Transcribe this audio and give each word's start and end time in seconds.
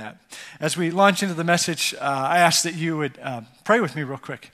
that. 0.00 0.16
As 0.58 0.76
we 0.76 0.90
launch 0.90 1.22
into 1.22 1.34
the 1.34 1.44
message, 1.44 1.94
uh, 1.94 2.04
I 2.04 2.38
ask 2.38 2.62
that 2.64 2.74
you 2.74 2.96
would 2.96 3.18
uh, 3.22 3.42
pray 3.64 3.80
with 3.80 3.94
me 3.94 4.02
real 4.02 4.18
quick. 4.18 4.50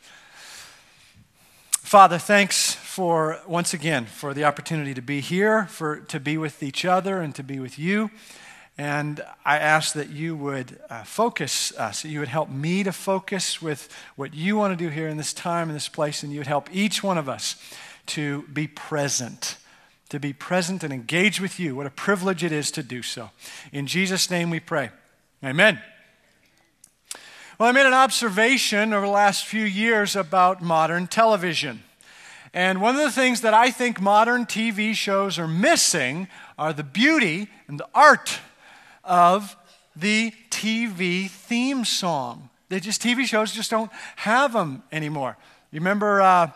Father, 1.70 2.18
thanks 2.18 2.74
for 2.74 3.40
once 3.46 3.72
again 3.72 4.06
for 4.06 4.34
the 4.34 4.44
opportunity 4.44 4.92
to 4.94 5.00
be 5.00 5.20
here, 5.20 5.66
for 5.66 6.00
to 6.00 6.20
be 6.20 6.36
with 6.36 6.62
each 6.62 6.84
other 6.84 7.20
and 7.20 7.34
to 7.34 7.42
be 7.42 7.58
with 7.58 7.78
you. 7.78 8.10
And 8.76 9.24
I 9.44 9.58
ask 9.58 9.94
that 9.94 10.10
you 10.10 10.36
would 10.36 10.78
uh, 10.90 11.04
focus 11.04 11.72
us, 11.78 12.02
that 12.02 12.08
you 12.08 12.18
would 12.20 12.28
help 12.28 12.50
me 12.50 12.82
to 12.82 12.92
focus 12.92 13.62
with 13.62 13.90
what 14.16 14.34
you 14.34 14.56
want 14.56 14.78
to 14.78 14.84
do 14.84 14.90
here 14.90 15.08
in 15.08 15.16
this 15.16 15.32
time, 15.32 15.68
in 15.68 15.74
this 15.74 15.88
place, 15.88 16.22
and 16.22 16.32
you 16.32 16.40
would 16.40 16.46
help 16.46 16.68
each 16.72 17.02
one 17.02 17.16
of 17.16 17.28
us 17.28 17.56
to 18.06 18.42
be 18.52 18.66
present 18.66 19.56
to 20.08 20.20
be 20.20 20.32
present 20.32 20.84
and 20.84 20.92
engage 20.92 21.40
with 21.40 21.58
you. 21.58 21.74
What 21.74 21.86
a 21.86 21.90
privilege 21.90 22.44
it 22.44 22.52
is 22.52 22.70
to 22.72 22.82
do 22.82 23.02
so. 23.02 23.30
In 23.72 23.86
Jesus' 23.86 24.30
name 24.30 24.50
we 24.50 24.60
pray. 24.60 24.90
Amen. 25.44 25.80
Well, 27.58 27.68
I 27.68 27.72
made 27.72 27.86
an 27.86 27.92
observation 27.92 28.94
over 28.94 29.04
the 29.04 29.12
last 29.12 29.44
few 29.44 29.64
years 29.64 30.16
about 30.16 30.62
modern 30.62 31.06
television. 31.06 31.82
And 32.54 32.80
one 32.80 32.96
of 32.96 33.02
the 33.02 33.10
things 33.10 33.42
that 33.42 33.52
I 33.52 33.70
think 33.70 34.00
modern 34.00 34.46
TV 34.46 34.94
shows 34.94 35.38
are 35.38 35.46
missing 35.46 36.28
are 36.58 36.72
the 36.72 36.82
beauty 36.82 37.48
and 37.68 37.78
the 37.78 37.86
art 37.94 38.40
of 39.04 39.56
the 39.94 40.32
TV 40.50 41.28
theme 41.28 41.84
song. 41.84 42.48
They 42.70 42.80
just, 42.80 43.02
TV 43.02 43.26
shows 43.26 43.52
just 43.52 43.70
don't 43.70 43.92
have 44.16 44.54
them 44.54 44.82
anymore. 44.90 45.36
You 45.70 45.80
remember, 45.80 46.22
uh, 46.22 46.50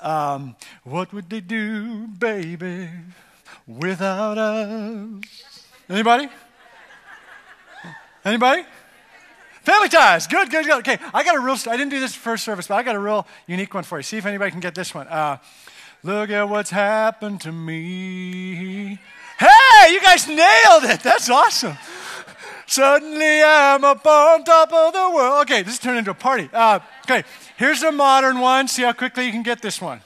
um, 0.00 0.54
what 0.84 1.12
would 1.12 1.28
they 1.28 1.40
do, 1.40 2.06
baby, 2.06 2.90
without 3.66 4.38
us? 4.38 5.66
Anybody? 5.88 6.28
Anybody? 8.24 8.64
Family 9.62 9.88
ties. 9.88 10.26
Good, 10.26 10.50
good, 10.50 10.66
good. 10.66 10.78
Okay, 10.78 10.98
I 11.12 11.24
got 11.24 11.36
a 11.36 11.40
real, 11.40 11.56
I 11.68 11.76
didn't 11.76 11.90
do 11.90 12.00
this 12.00 12.14
first 12.14 12.44
service, 12.44 12.66
but 12.66 12.74
I 12.74 12.82
got 12.82 12.94
a 12.94 12.98
real 12.98 13.26
unique 13.46 13.72
one 13.72 13.84
for 13.84 13.98
you. 13.98 14.02
See 14.02 14.18
if 14.18 14.26
anybody 14.26 14.50
can 14.50 14.60
get 14.60 14.74
this 14.74 14.94
one. 14.94 15.08
Uh, 15.08 15.38
look 16.02 16.30
at 16.30 16.48
what's 16.48 16.70
happened 16.70 17.40
to 17.42 17.52
me. 17.52 18.98
Hey, 19.38 19.92
you 19.92 20.00
guys 20.02 20.28
nailed 20.28 20.84
it. 20.84 21.00
That's 21.00 21.30
awesome. 21.30 21.76
Suddenly 22.66 23.42
I'm 23.42 23.84
up 23.84 24.06
on 24.06 24.44
top 24.44 24.72
of 24.72 24.92
the 24.92 25.10
world. 25.14 25.42
Okay, 25.42 25.62
this 25.62 25.78
turned 25.78 25.98
into 25.98 26.10
a 26.10 26.14
party. 26.14 26.48
Uh, 26.52 26.80
okay, 27.04 27.24
here's 27.56 27.82
a 27.82 27.92
modern 27.92 28.40
one. 28.40 28.68
See 28.68 28.82
how 28.82 28.92
quickly 28.92 29.26
you 29.26 29.32
can 29.32 29.42
get 29.42 29.60
this 29.60 29.80
one. 29.80 30.00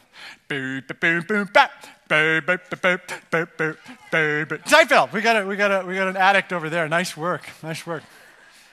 Bap. 0.49 1.73
Seinfeld. 4.67 5.13
We 5.13 5.21
got 5.21 5.43
a, 5.43 5.47
we 5.47 5.57
got 5.57 5.83
a, 5.83 5.87
we 5.87 5.95
got 5.95 6.09
an 6.09 6.17
addict 6.17 6.53
over 6.53 6.71
there. 6.71 6.89
Nice 6.89 7.17
work. 7.17 7.49
Nice 7.63 7.87
work. 7.87 8.03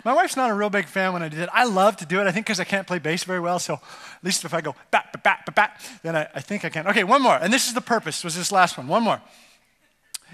My 0.06 0.14
wife's 0.14 0.38
not 0.38 0.52
a 0.52 0.54
real 0.54 0.70
big 0.70 0.86
fan 0.86 1.14
when 1.14 1.24
I 1.24 1.30
do 1.30 1.40
it. 1.40 1.50
I 1.52 1.66
love 1.66 1.98
to 1.98 2.06
do 2.06 2.22
it. 2.22 2.28
I 2.28 2.32
think 2.32 2.46
because 2.46 2.60
I 2.60 2.64
can't 2.64 2.86
play 2.86 3.00
bass 3.00 3.24
very 3.24 3.40
well. 3.40 3.58
So 3.58 3.74
at 3.74 4.24
least 4.24 4.46
if 4.46 4.54
I 4.54 4.62
go 4.62 4.76
bat, 4.92 5.12
bat, 5.24 5.42
bat, 5.48 5.56
bat, 5.56 5.82
then 6.04 6.16
I, 6.16 6.28
I 6.36 6.42
think 6.42 6.64
I 6.64 6.70
can. 6.70 6.88
Okay, 6.88 7.04
one 7.04 7.24
more. 7.24 7.36
And 7.36 7.52
this 7.52 7.68
is 7.68 7.74
the 7.74 7.82
purpose, 7.82 8.24
was 8.24 8.36
this 8.36 8.52
last 8.52 8.78
one. 8.78 8.88
One 8.88 9.02
more. 9.02 9.20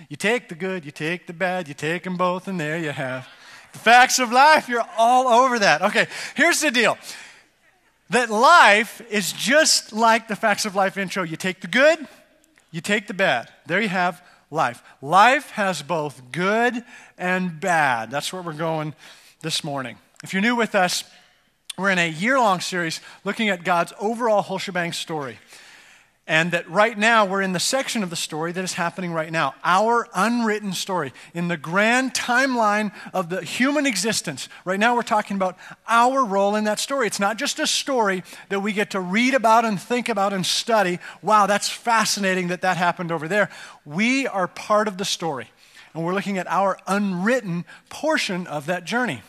You 0.10 0.18
take 0.18 0.50
the 0.50 0.56
good, 0.56 0.84
you 0.84 0.92
take 0.92 1.26
the 1.26 1.34
bad, 1.34 1.70
you 1.70 1.74
take 1.74 2.04
them 2.04 2.18
both, 2.18 2.50
and 2.50 2.60
there 2.60 2.78
you 2.78 2.92
have 2.92 3.30
the 3.72 3.80
facts 3.80 4.20
of 4.20 4.30
life. 4.30 4.68
You're 4.68 4.86
all 4.98 5.28
over 5.28 5.58
that. 5.60 5.82
Okay, 5.82 6.08
here's 6.36 6.60
the 6.60 6.72
deal 6.72 6.98
that 8.10 8.30
life 8.30 9.02
is 9.10 9.32
just 9.32 9.94
like 9.94 10.28
the 10.28 10.36
facts 10.36 10.66
of 10.66 10.76
life 10.76 10.98
intro. 10.98 11.24
You 11.24 11.38
take 11.38 11.62
the 11.62 11.68
good, 11.68 12.06
you 12.72 12.82
take 12.82 13.08
the 13.08 13.14
bad. 13.14 13.50
There 13.68 13.80
you 13.80 13.88
have 13.88 14.22
life. 14.50 14.84
Life 15.02 15.52
has 15.52 15.82
both 15.82 16.22
good 16.34 16.84
and 17.18 17.58
bad. 17.62 18.12
That's 18.12 18.34
where 18.34 18.42
we're 18.42 18.52
going 18.52 18.96
this 19.42 19.64
morning. 19.64 19.98
If 20.24 20.34
you're 20.34 20.42
new 20.42 20.56
with 20.56 20.76
us, 20.76 21.04
we're 21.78 21.90
in 21.90 21.98
a 21.98 22.10
year 22.10 22.38
long 22.38 22.60
series 22.60 23.02
looking 23.24 23.50
at 23.50 23.64
God's 23.64 23.92
overall 24.00 24.44
whole 24.44 24.60
shebang 24.60 24.92
story. 24.92 25.40
And 26.28 26.52
that 26.52 26.70
right 26.70 26.98
now 26.98 27.26
we're 27.26 27.42
in 27.42 27.52
the 27.52 27.60
section 27.60 28.04
of 28.04 28.12
the 28.12 28.16
story 28.16 28.52
that 28.52 28.64
is 28.64 28.74
happening 28.74 29.12
right 29.12 29.32
now, 29.32 29.56
our 29.64 30.08
unwritten 30.14 30.72
story. 30.74 31.12
In 31.34 31.48
the 31.48 31.58
grand 31.58 32.14
timeline 32.14 32.92
of 33.14 33.30
the 33.30 33.42
human 33.42 33.88
existence, 33.88 34.48
right 34.64 34.80
now 34.80 34.96
we're 34.96 35.02
talking 35.02 35.36
about 35.36 35.58
our 35.88 36.24
role 36.24 36.56
in 36.56 36.66
that 36.66 36.80
story. 36.80 37.08
It's 37.08 37.20
not 37.20 37.38
just 37.38 37.60
a 37.60 37.66
story 37.66 38.24
that 38.50 38.60
we 38.60 38.72
get 38.72 38.92
to 38.92 39.02
read 39.02 39.34
about 39.34 39.66
and 39.66 39.82
think 39.82 40.08
about 40.08 40.32
and 40.32 40.46
study. 40.46 41.00
Wow, 41.24 41.48
that's 41.48 41.70
fascinating 41.70 42.50
that 42.50 42.62
that 42.62 42.78
happened 42.78 43.12
over 43.12 43.28
there. 43.28 43.50
We 43.84 44.28
are 44.28 44.48
part 44.48 44.88
of 44.88 44.98
the 45.00 45.06
story, 45.06 45.50
and 45.94 46.04
we're 46.04 46.14
looking 46.14 46.38
at 46.38 46.48
our 46.48 46.78
unwritten 46.88 47.66
portion 47.90 48.48
of 48.48 48.66
that 48.66 48.86
journey. 48.86 49.22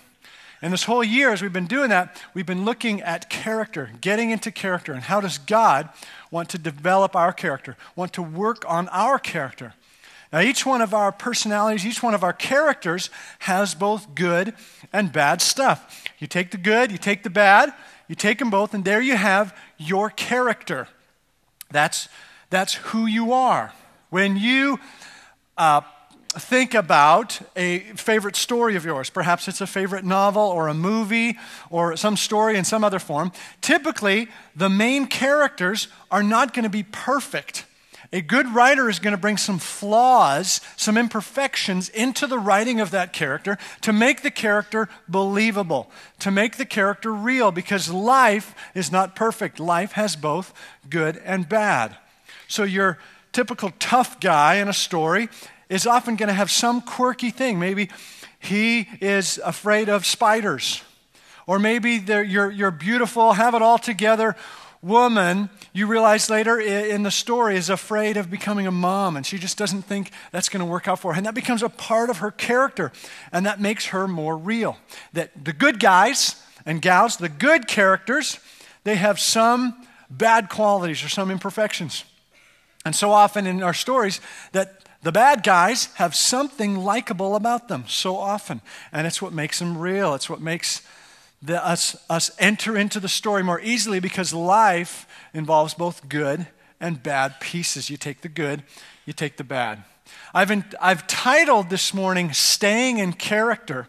And 0.62 0.72
this 0.72 0.84
whole 0.84 1.02
year, 1.02 1.32
as 1.32 1.42
we've 1.42 1.52
been 1.52 1.66
doing 1.66 1.90
that, 1.90 2.22
we've 2.34 2.46
been 2.46 2.64
looking 2.64 3.00
at 3.00 3.28
character, 3.28 3.90
getting 4.00 4.30
into 4.30 4.52
character, 4.52 4.92
and 4.92 5.02
how 5.02 5.20
does 5.20 5.38
God 5.38 5.88
want 6.30 6.48
to 6.50 6.58
develop 6.58 7.16
our 7.16 7.32
character, 7.32 7.76
want 7.96 8.12
to 8.12 8.22
work 8.22 8.64
on 8.68 8.88
our 8.88 9.18
character. 9.18 9.74
Now, 10.32 10.40
each 10.40 10.64
one 10.64 10.80
of 10.80 10.94
our 10.94 11.12
personalities, 11.12 11.84
each 11.84 12.02
one 12.02 12.14
of 12.14 12.22
our 12.22 12.32
characters 12.32 13.10
has 13.40 13.74
both 13.74 14.14
good 14.14 14.54
and 14.92 15.12
bad 15.12 15.42
stuff. 15.42 16.04
You 16.20 16.26
take 16.26 16.52
the 16.52 16.58
good, 16.58 16.92
you 16.92 16.96
take 16.96 17.24
the 17.24 17.28
bad, 17.28 17.74
you 18.08 18.14
take 18.14 18.38
them 18.38 18.48
both, 18.48 18.72
and 18.72 18.84
there 18.84 19.00
you 19.00 19.16
have 19.16 19.54
your 19.78 20.10
character. 20.10 20.86
That's, 21.70 22.08
that's 22.50 22.74
who 22.74 23.06
you 23.06 23.32
are. 23.32 23.74
When 24.10 24.36
you 24.36 24.78
uh, 25.58 25.82
think 26.38 26.74
about 26.74 27.40
a 27.56 27.80
favorite 27.96 28.36
story 28.36 28.76
of 28.76 28.84
yours. 28.84 29.10
Perhaps 29.10 29.48
it's 29.48 29.60
a 29.60 29.66
favorite 29.66 30.04
novel 30.04 30.42
or 30.42 30.68
a 30.68 30.74
movie 30.74 31.38
or 31.68 31.96
some 31.96 32.16
story 32.16 32.56
in 32.56 32.64
some 32.64 32.84
other 32.84 32.98
form. 32.98 33.32
Typically, 33.60 34.28
the 34.56 34.70
main 34.70 35.06
characters 35.06 35.88
are 36.10 36.22
not 36.22 36.54
going 36.54 36.64
to 36.64 36.70
be 36.70 36.82
perfect. 36.84 37.66
A 38.14 38.20
good 38.20 38.54
writer 38.54 38.90
is 38.90 38.98
going 38.98 39.12
to 39.12 39.20
bring 39.20 39.38
some 39.38 39.58
flaws, 39.58 40.60
some 40.76 40.98
imperfections 40.98 41.88
into 41.88 42.26
the 42.26 42.38
writing 42.38 42.78
of 42.80 42.90
that 42.90 43.14
character 43.14 43.56
to 43.80 43.92
make 43.92 44.22
the 44.22 44.30
character 44.30 44.88
believable, 45.08 45.90
to 46.18 46.30
make 46.30 46.56
the 46.56 46.66
character 46.66 47.12
real, 47.12 47.50
because 47.50 47.90
life 47.90 48.54
is 48.74 48.92
not 48.92 49.16
perfect. 49.16 49.58
Life 49.58 49.92
has 49.92 50.14
both 50.14 50.52
good 50.90 51.16
and 51.24 51.48
bad. 51.48 51.96
So, 52.48 52.64
your 52.64 52.98
typical 53.32 53.72
tough 53.78 54.20
guy 54.20 54.56
in 54.56 54.68
a 54.68 54.72
story 54.72 55.28
is 55.68 55.86
often 55.86 56.16
going 56.16 56.28
to 56.28 56.34
have 56.34 56.50
some 56.50 56.80
quirky 56.82 57.30
thing. 57.30 57.58
Maybe 57.58 57.90
he 58.38 58.88
is 59.00 59.40
afraid 59.44 59.88
of 59.88 60.04
spiders. 60.04 60.82
Or 61.46 61.58
maybe 61.58 62.02
you're, 62.06 62.70
beautiful, 62.70 63.32
have 63.32 63.54
it 63.54 63.62
all 63.62 63.78
together 63.78 64.36
woman, 64.82 65.48
you 65.72 65.86
realize 65.86 66.28
later 66.28 66.58
in 66.58 67.04
the 67.04 67.10
story, 67.10 67.56
is 67.56 67.70
afraid 67.70 68.16
of 68.16 68.30
becoming 68.30 68.66
a 68.66 68.72
mom, 68.72 69.16
and 69.16 69.24
she 69.24 69.38
just 69.38 69.56
doesn't 69.56 69.82
think 69.82 70.10
that's 70.32 70.48
going 70.48 70.60
to 70.60 70.66
work 70.66 70.88
out 70.88 70.98
for 70.98 71.12
her. 71.12 71.16
And 71.16 71.26
that 71.26 71.34
becomes 71.34 71.62
a 71.62 71.68
part 71.68 72.10
of 72.10 72.18
her 72.18 72.32
character, 72.32 72.92
and 73.30 73.46
that 73.46 73.60
makes 73.60 73.86
her 73.86 74.08
more 74.08 74.36
real. 74.36 74.76
That 75.12 75.30
the 75.44 75.52
good 75.52 75.78
guys 75.78 76.42
and 76.66 76.82
gals, 76.82 77.16
the 77.16 77.28
good 77.28 77.68
characters, 77.68 78.40
they 78.84 78.96
have 78.96 79.20
some 79.20 79.86
bad 80.10 80.48
qualities 80.48 81.04
or 81.04 81.08
some 81.08 81.30
imperfections. 81.30 82.04
And 82.84 82.94
so 82.96 83.12
often 83.12 83.46
in 83.46 83.62
our 83.62 83.74
stories, 83.74 84.20
that 84.52 84.82
the 85.02 85.12
bad 85.12 85.42
guys 85.42 85.86
have 85.94 86.14
something 86.14 86.76
likable 86.78 87.34
about 87.34 87.68
them 87.68 87.84
so 87.88 88.16
often, 88.16 88.60
and 88.92 89.06
it's 89.06 89.20
what 89.20 89.32
makes 89.32 89.58
them 89.58 89.78
real. 89.78 90.14
It's 90.14 90.30
what 90.30 90.40
makes 90.40 90.82
the, 91.42 91.64
us, 91.64 91.96
us 92.08 92.30
enter 92.38 92.76
into 92.76 93.00
the 93.00 93.08
story 93.08 93.42
more 93.42 93.60
easily 93.60 93.98
because 93.98 94.32
life 94.32 95.06
involves 95.34 95.74
both 95.74 96.08
good 96.08 96.46
and 96.80 97.02
bad 97.02 97.40
pieces. 97.40 97.90
You 97.90 97.96
take 97.96 98.20
the 98.20 98.28
good, 98.28 98.62
you 99.04 99.12
take 99.12 99.36
the 99.36 99.44
bad. 99.44 99.82
I've, 100.34 100.50
in, 100.50 100.64
I've 100.80 101.06
titled 101.06 101.68
this 101.68 101.92
morning 101.92 102.32
Staying 102.32 102.98
in 102.98 103.12
Character 103.12 103.88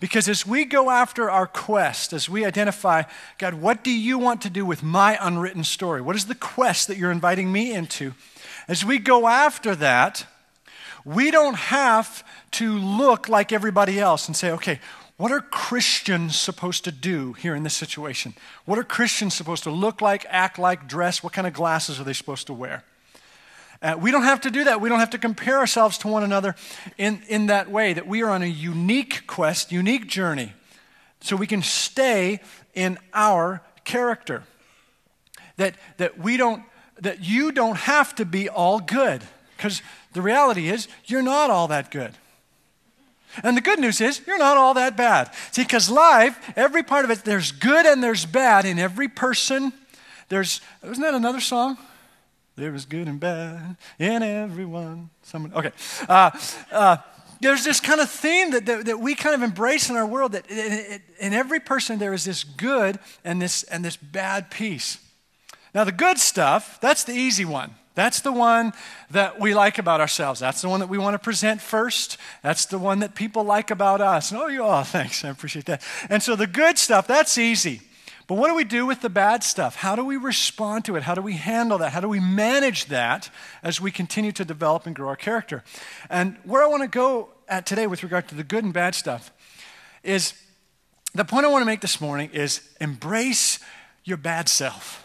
because 0.00 0.28
as 0.28 0.46
we 0.46 0.64
go 0.64 0.90
after 0.90 1.30
our 1.30 1.46
quest, 1.46 2.14
as 2.14 2.28
we 2.28 2.44
identify, 2.44 3.02
God, 3.38 3.54
what 3.54 3.84
do 3.84 3.90
you 3.90 4.18
want 4.18 4.40
to 4.42 4.50
do 4.50 4.64
with 4.64 4.82
my 4.82 5.18
unwritten 5.20 5.62
story? 5.62 6.00
What 6.00 6.16
is 6.16 6.24
the 6.24 6.34
quest 6.34 6.88
that 6.88 6.96
you're 6.96 7.12
inviting 7.12 7.52
me 7.52 7.72
into? 7.72 8.14
As 8.66 8.82
we 8.82 8.98
go 8.98 9.28
after 9.28 9.76
that, 9.76 10.26
we 11.04 11.30
don't 11.30 11.56
have 11.56 12.24
to 12.52 12.78
look 12.78 13.28
like 13.28 13.52
everybody 13.52 14.00
else 14.00 14.26
and 14.26 14.36
say, 14.36 14.50
okay, 14.50 14.80
what 15.18 15.32
are 15.32 15.40
Christians 15.40 16.38
supposed 16.38 16.84
to 16.84 16.92
do 16.92 17.34
here 17.34 17.54
in 17.54 17.62
this 17.62 17.74
situation? 17.74 18.32
What 18.64 18.78
are 18.78 18.84
Christians 18.84 19.34
supposed 19.34 19.64
to 19.64 19.70
look 19.70 20.00
like, 20.00 20.24
act 20.30 20.58
like, 20.58 20.88
dress? 20.88 21.22
What 21.22 21.34
kind 21.34 21.46
of 21.46 21.52
glasses 21.52 22.00
are 22.00 22.04
they 22.04 22.14
supposed 22.14 22.46
to 22.46 22.54
wear? 22.54 22.84
Uh, 23.82 23.96
we 23.98 24.10
don't 24.10 24.24
have 24.24 24.42
to 24.42 24.50
do 24.50 24.64
that. 24.64 24.80
We 24.80 24.88
don't 24.88 25.00
have 25.00 25.10
to 25.10 25.18
compare 25.18 25.58
ourselves 25.58 25.96
to 25.98 26.08
one 26.08 26.22
another 26.22 26.54
in, 26.98 27.22
in 27.28 27.46
that 27.46 27.70
way, 27.70 27.94
that 27.94 28.06
we 28.06 28.22
are 28.22 28.28
on 28.28 28.42
a 28.42 28.46
unique 28.46 29.26
quest, 29.26 29.72
unique 29.72 30.06
journey, 30.06 30.52
so 31.20 31.34
we 31.34 31.46
can 31.46 31.62
stay 31.62 32.40
in 32.74 32.98
our 33.14 33.62
character. 33.84 34.44
That, 35.56 35.76
that 35.96 36.18
we 36.18 36.36
don't, 36.36 36.62
that 37.00 37.24
you 37.24 37.52
don't 37.52 37.76
have 37.76 38.14
to 38.16 38.24
be 38.24 38.48
all 38.48 38.80
good. 38.80 39.22
Because 39.56 39.82
the 40.12 40.22
reality 40.22 40.68
is, 40.68 40.88
you're 41.06 41.22
not 41.22 41.50
all 41.50 41.68
that 41.68 41.90
good. 41.90 42.12
And 43.42 43.56
the 43.56 43.60
good 43.60 43.78
news 43.78 44.00
is, 44.00 44.20
you're 44.26 44.38
not 44.38 44.56
all 44.56 44.74
that 44.74 44.96
bad. 44.96 45.30
See, 45.52 45.62
because 45.62 45.88
life, 45.88 46.52
every 46.56 46.82
part 46.82 47.04
of 47.04 47.10
it, 47.10 47.24
there's 47.24 47.52
good 47.52 47.86
and 47.86 48.02
there's 48.02 48.26
bad 48.26 48.64
in 48.64 48.78
every 48.78 49.08
person. 49.08 49.72
There's, 50.28 50.60
wasn't 50.82 51.02
that 51.02 51.14
another 51.14 51.40
song? 51.40 51.78
There 52.60 52.74
is 52.74 52.84
good 52.84 53.08
and 53.08 53.18
bad 53.18 53.78
in 53.98 54.22
everyone. 54.22 55.08
Someone, 55.22 55.54
okay. 55.54 55.72
Uh, 56.06 56.30
uh, 56.70 56.98
there's 57.40 57.64
this 57.64 57.80
kind 57.80 58.02
of 58.02 58.10
theme 58.10 58.50
that, 58.50 58.66
that, 58.66 58.84
that, 58.84 59.00
we 59.00 59.14
kind 59.14 59.34
of 59.34 59.42
embrace 59.42 59.88
in 59.88 59.96
our 59.96 60.06
world 60.06 60.32
that 60.32 60.50
in, 60.50 61.00
in 61.18 61.32
every 61.32 61.58
person 61.58 61.98
there 61.98 62.12
is 62.12 62.26
this 62.26 62.44
good 62.44 62.98
and 63.24 63.40
this, 63.40 63.62
and 63.62 63.82
this 63.82 63.96
bad 63.96 64.50
piece. 64.50 64.98
Now, 65.74 65.84
the 65.84 65.92
good 65.92 66.18
stuff, 66.18 66.78
that's 66.82 67.02
the 67.04 67.14
easy 67.14 67.46
one. 67.46 67.70
That's 67.94 68.20
the 68.20 68.32
one 68.32 68.74
that 69.10 69.40
we 69.40 69.54
like 69.54 69.78
about 69.78 70.02
ourselves. 70.02 70.38
That's 70.38 70.60
the 70.60 70.68
one 70.68 70.80
that 70.80 70.90
we 70.90 70.98
want 70.98 71.14
to 71.14 71.18
present 71.18 71.62
first. 71.62 72.18
That's 72.42 72.66
the 72.66 72.78
one 72.78 72.98
that 72.98 73.14
people 73.14 73.42
like 73.42 73.70
about 73.70 74.02
us. 74.02 74.32
And, 74.32 74.40
oh, 74.40 74.48
you, 74.48 74.62
oh, 74.62 74.82
thanks. 74.84 75.24
I 75.24 75.30
appreciate 75.30 75.64
that. 75.64 75.82
And 76.10 76.22
so 76.22 76.36
the 76.36 76.46
good 76.46 76.76
stuff, 76.76 77.06
that's 77.06 77.38
easy. 77.38 77.80
But 78.30 78.38
what 78.38 78.46
do 78.46 78.54
we 78.54 78.62
do 78.62 78.86
with 78.86 79.00
the 79.00 79.10
bad 79.10 79.42
stuff? 79.42 79.74
How 79.74 79.96
do 79.96 80.04
we 80.04 80.16
respond 80.16 80.84
to 80.84 80.94
it? 80.94 81.02
How 81.02 81.16
do 81.16 81.20
we 81.20 81.32
handle 81.32 81.78
that? 81.78 81.90
How 81.90 81.98
do 81.98 82.08
we 82.08 82.20
manage 82.20 82.86
that 82.86 83.28
as 83.60 83.80
we 83.80 83.90
continue 83.90 84.30
to 84.30 84.44
develop 84.44 84.86
and 84.86 84.94
grow 84.94 85.08
our 85.08 85.16
character? 85.16 85.64
And 86.08 86.36
where 86.44 86.62
I 86.62 86.68
want 86.68 86.84
to 86.84 86.88
go 86.88 87.30
at 87.48 87.66
today 87.66 87.88
with 87.88 88.04
regard 88.04 88.28
to 88.28 88.36
the 88.36 88.44
good 88.44 88.62
and 88.62 88.72
bad 88.72 88.94
stuff 88.94 89.32
is 90.04 90.34
the 91.12 91.24
point 91.24 91.44
I 91.44 91.48
want 91.48 91.62
to 91.62 91.66
make 91.66 91.80
this 91.80 92.00
morning 92.00 92.30
is 92.32 92.60
embrace 92.80 93.58
your 94.04 94.16
bad 94.16 94.48
self. 94.48 95.04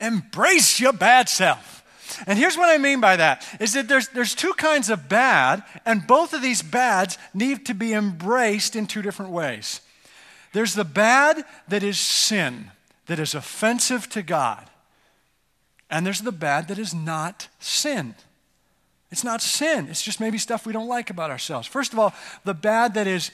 Embrace 0.00 0.78
your 0.78 0.92
bad 0.92 1.28
self. 1.28 1.82
And 2.28 2.38
here's 2.38 2.56
what 2.56 2.72
I 2.72 2.78
mean 2.78 3.00
by 3.00 3.16
that 3.16 3.44
is 3.58 3.72
that 3.72 3.88
there's, 3.88 4.06
there's 4.10 4.36
two 4.36 4.52
kinds 4.52 4.88
of 4.88 5.08
bad, 5.08 5.64
and 5.84 6.06
both 6.06 6.32
of 6.32 6.42
these 6.42 6.62
bads 6.62 7.18
need 7.34 7.66
to 7.66 7.74
be 7.74 7.92
embraced 7.92 8.76
in 8.76 8.86
two 8.86 9.02
different 9.02 9.32
ways. 9.32 9.80
There's 10.52 10.74
the 10.74 10.84
bad 10.84 11.44
that 11.68 11.82
is 11.82 11.98
sin, 11.98 12.70
that 13.06 13.18
is 13.18 13.34
offensive 13.34 14.08
to 14.10 14.22
God. 14.22 14.68
And 15.90 16.06
there's 16.06 16.22
the 16.22 16.32
bad 16.32 16.68
that 16.68 16.78
is 16.78 16.94
not 16.94 17.48
sin. 17.58 18.14
It's 19.10 19.24
not 19.24 19.42
sin. 19.42 19.88
It's 19.88 20.02
just 20.02 20.20
maybe 20.20 20.38
stuff 20.38 20.64
we 20.64 20.72
don't 20.72 20.88
like 20.88 21.10
about 21.10 21.30
ourselves. 21.30 21.68
First 21.68 21.92
of 21.92 21.98
all, 21.98 22.14
the 22.44 22.54
bad 22.54 22.94
that 22.94 23.06
is 23.06 23.30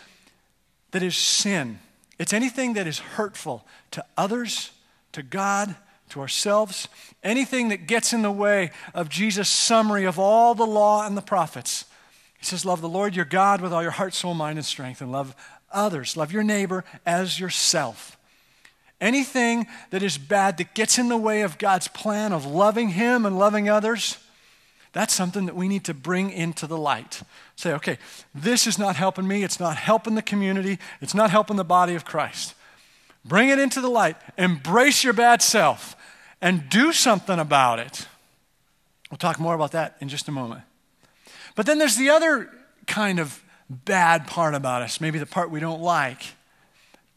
that 0.91 1.03
is 1.03 1.17
sin. 1.17 1.79
It's 2.19 2.33
anything 2.33 2.73
that 2.75 2.87
is 2.87 2.99
hurtful 2.99 3.65
to 3.93 4.05
others, 4.17 4.73
to 5.13 5.23
God, 5.23 5.77
to 6.11 6.21
ourselves, 6.21 6.89
anything 7.23 7.69
that 7.69 7.87
gets 7.87 8.13
in 8.13 8.23
the 8.23 8.33
way 8.33 8.71
of 8.95 9.09
Jesus' 9.09 9.49
summary 9.49 10.05
of 10.05 10.19
all 10.19 10.55
the 10.55 10.67
law 10.67 11.07
and 11.07 11.17
the 11.17 11.23
prophets. 11.23 11.85
He 12.39 12.45
says, 12.45 12.65
Love 12.65 12.81
the 12.81 12.89
Lord 12.89 13.15
your 13.15 13.25
God 13.25 13.61
with 13.61 13.73
all 13.73 13.83
your 13.83 13.93
heart, 13.93 14.15
soul, 14.15 14.35
mind, 14.35 14.59
and 14.59 14.67
strength, 14.67 15.01
and 15.01 15.13
love 15.13 15.35
others. 15.73 16.17
Love 16.17 16.33
your 16.33 16.43
neighbor 16.43 16.85
as 17.05 17.39
yourself. 17.39 18.17
Anything 19.01 19.67
that 19.91 20.03
is 20.03 20.19
bad 20.19 20.59
that 20.59 20.75
gets 20.75 20.99
in 20.99 21.09
the 21.09 21.17
way 21.17 21.43
of 21.43 21.59
God's 21.59 21.89
plan 21.89 22.33
of 22.33 22.45
loving 22.45 22.91
Him 22.91 23.25
and 23.25 23.39
loving 23.39 23.69
others, 23.69 24.19
that's 24.93 25.15
something 25.15 25.47
that 25.47 25.55
we 25.55 25.69
need 25.69 25.85
to 25.85 25.95
bring 25.95 26.31
into 26.31 26.67
the 26.67 26.79
light. 26.79 27.23
Say, 27.55 27.73
okay, 27.75 27.99
this 28.35 28.67
is 28.67 28.79
not 28.79 28.97
helping 28.97 29.29
me. 29.29 29.45
It's 29.45 29.61
not 29.61 29.77
helping 29.77 30.15
the 30.15 30.23
community. 30.23 30.79
It's 31.01 31.15
not 31.15 31.31
helping 31.31 31.57
the 31.57 31.65
body 31.65 31.95
of 31.95 32.05
Christ. 32.05 32.55
Bring 33.25 33.51
it 33.51 33.59
into 33.59 33.81
the 33.81 33.91
light. 33.91 34.17
Embrace 34.37 35.05
your 35.05 35.13
bad 35.13 35.43
self 35.43 35.95
and 36.41 36.69
do 36.69 36.93
something 36.93 37.39
about 37.39 37.79
it. 37.79 38.09
We'll 39.11 39.19
talk 39.19 39.39
more 39.39 39.55
about 39.55 39.73
that 39.73 39.97
in 40.01 40.09
just 40.09 40.29
a 40.29 40.33
moment. 40.33 40.63
But 41.55 41.67
then 41.67 41.79
there's 41.79 41.97
the 41.97 42.11
other 42.11 42.51
kind 42.87 43.19
of 43.19 43.43
bad 43.71 44.27
part 44.27 44.55
about 44.55 44.83
us, 44.83 45.01
maybe 45.01 45.19
the 45.19 45.27
part 45.27 45.51
we 45.51 45.61
don't 45.61 45.83
like. 45.83 46.23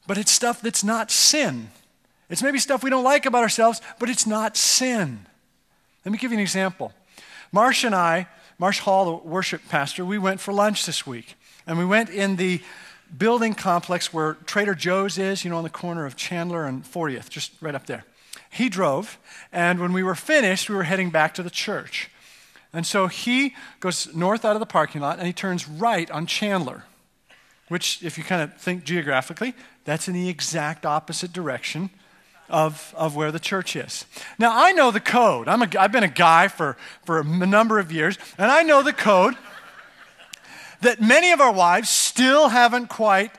But 0.08 0.18
it's 0.18 0.32
stuff 0.32 0.62
that's 0.62 0.84
not 0.84 1.12
sin. 1.12 1.70
It's 2.30 2.44
maybe 2.44 2.60
stuff 2.60 2.84
we 2.84 2.90
don't 2.90 3.04
like 3.04 3.26
about 3.26 3.44
ourselves, 3.44 3.82
but 4.00 4.10
it's 4.10 4.26
not 4.26 4.58
sin. 4.58 5.26
Let 6.06 6.12
me 6.12 6.18
give 6.18 6.32
you 6.32 6.38
an 6.38 6.42
example. 6.42 6.94
Marsh 7.52 7.84
and 7.84 7.94
I, 7.94 8.28
Marsh 8.58 8.80
Hall, 8.80 9.06
the 9.06 9.28
worship 9.28 9.62
pastor, 9.70 10.06
we 10.06 10.18
went 10.18 10.40
for 10.40 10.54
lunch 10.54 10.86
this 10.86 11.06
week. 11.06 11.36
And 11.68 11.78
we 11.78 11.86
went 11.86 12.10
in 12.10 12.38
the 12.38 12.62
building 13.18 13.54
complex 13.54 14.14
where 14.14 14.36
Trader 14.46 14.76
Joe's 14.76 15.18
is, 15.18 15.44
you 15.44 15.50
know, 15.50 15.58
on 15.58 15.64
the 15.64 15.70
corner 15.70 16.06
of 16.06 16.16
Chandler 16.16 16.66
and 16.66 16.84
40th, 16.84 17.30
just 17.30 17.52
right 17.62 17.76
up 17.76 17.86
there. 17.86 18.06
He 18.50 18.70
drove, 18.70 19.18
and 19.52 19.80
when 19.80 19.94
we 19.94 20.04
were 20.04 20.16
finished, 20.16 20.70
we 20.70 20.76
were 20.76 20.84
heading 20.84 21.10
back 21.10 21.34
to 21.36 21.44
the 21.44 21.50
church. 21.50 22.10
And 22.74 22.86
so 22.86 23.08
he 23.08 23.54
goes 23.80 24.14
north 24.16 24.46
out 24.46 24.56
of 24.56 24.60
the 24.60 24.66
parking 24.66 25.02
lot 25.02 25.18
and 25.18 25.28
he 25.28 25.34
turns 25.34 25.68
right 25.68 26.10
on 26.10 26.26
Chandler, 26.26 26.86
which, 27.68 28.02
if 28.04 28.18
you 28.18 28.24
kind 28.24 28.42
of 28.42 28.56
think 28.58 28.84
geographically, 28.84 29.54
that's 29.84 30.08
in 30.08 30.14
the 30.14 30.30
exact 30.30 30.86
opposite 30.86 31.34
direction 31.34 31.90
of, 32.50 32.94
of 32.98 33.16
where 33.16 33.32
the 33.32 33.40
church 33.40 33.76
is. 33.76 34.06
Now, 34.38 34.52
I 34.54 34.72
know 34.74 34.92
the 34.92 35.00
code. 35.00 35.48
I'm 35.48 35.62
a, 35.62 35.70
I've 35.80 35.92
been 35.92 36.04
a 36.04 36.08
guy 36.10 36.48
for, 36.48 36.78
for 37.06 37.20
a 37.20 37.24
number 37.24 37.80
of 37.80 37.92
years, 37.92 38.18
and 38.38 38.52
I 38.52 38.64
know 38.64 38.84
the 38.84 38.94
code 38.94 39.36
that 40.82 41.02
many 41.02 41.32
of 41.32 41.40
our 41.40 41.54
wives 41.54 41.90
still 41.90 42.50
haven't 42.50 42.88
quite 42.88 43.32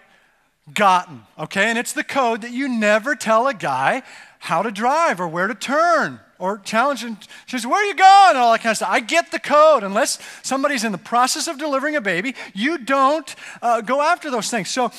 gotten, 0.72 1.22
okay? 1.38 1.64
And 1.64 1.78
it's 1.78 1.92
the 1.92 2.04
code 2.04 2.42
that 2.42 2.52
you 2.52 2.68
never 2.68 3.14
tell 3.14 3.48
a 3.48 3.54
guy 3.54 4.02
how 4.42 4.60
to 4.60 4.72
drive 4.72 5.20
or 5.20 5.28
where 5.28 5.46
to 5.46 5.54
turn 5.54 6.18
or 6.40 6.58
challenge 6.58 7.04
and 7.04 7.16
she 7.46 7.56
says, 7.56 7.64
Where 7.64 7.80
are 7.80 7.86
you 7.86 7.94
going? 7.94 8.30
And 8.30 8.38
all 8.38 8.50
that 8.50 8.58
kind 8.60 8.72
of 8.72 8.76
stuff. 8.76 8.90
I 8.90 8.98
get 8.98 9.30
the 9.30 9.38
code. 9.38 9.84
Unless 9.84 10.18
somebody's 10.42 10.82
in 10.82 10.90
the 10.90 10.98
process 10.98 11.46
of 11.46 11.58
delivering 11.58 11.94
a 11.94 12.00
baby, 12.00 12.34
you 12.52 12.78
don't 12.78 13.32
uh, 13.62 13.82
go 13.82 14.02
after 14.02 14.32
those 14.32 14.50
things. 14.50 14.68
So, 14.68 14.90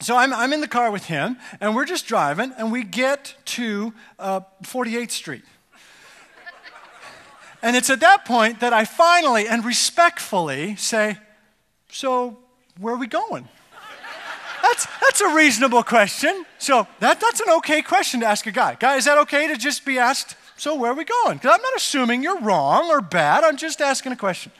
so 0.00 0.16
I'm, 0.16 0.34
I'm 0.34 0.52
in 0.52 0.60
the 0.60 0.66
car 0.66 0.90
with 0.90 1.04
him, 1.04 1.36
and 1.60 1.76
we're 1.76 1.84
just 1.84 2.08
driving, 2.08 2.52
and 2.58 2.72
we 2.72 2.82
get 2.82 3.36
to 3.44 3.94
uh, 4.18 4.40
48th 4.64 5.12
Street. 5.12 5.44
and 7.62 7.76
it's 7.76 7.90
at 7.90 8.00
that 8.00 8.24
point 8.24 8.58
that 8.58 8.72
I 8.72 8.84
finally 8.84 9.46
and 9.46 9.64
respectfully 9.64 10.74
say, 10.74 11.16
So, 11.92 12.38
where 12.80 12.94
are 12.94 12.98
we 12.98 13.06
going? 13.06 13.48
That's, 14.68 14.86
that's 15.00 15.20
a 15.22 15.34
reasonable 15.34 15.82
question. 15.82 16.44
So 16.58 16.86
that, 17.00 17.20
that's 17.20 17.40
an 17.40 17.50
okay 17.58 17.80
question 17.80 18.20
to 18.20 18.26
ask 18.26 18.46
a 18.46 18.52
guy. 18.52 18.76
Guy, 18.78 18.96
is 18.96 19.06
that 19.06 19.16
okay 19.18 19.48
to 19.48 19.56
just 19.56 19.84
be 19.84 19.98
asked, 19.98 20.36
so 20.56 20.74
where 20.74 20.92
are 20.92 20.94
we 20.94 21.04
going? 21.04 21.38
Because 21.38 21.52
I'm 21.54 21.62
not 21.62 21.72
assuming 21.76 22.22
you're 22.22 22.40
wrong 22.40 22.90
or 22.90 23.00
bad. 23.00 23.44
I'm 23.44 23.56
just 23.56 23.80
asking 23.80 24.12
a 24.12 24.16
question. 24.16 24.52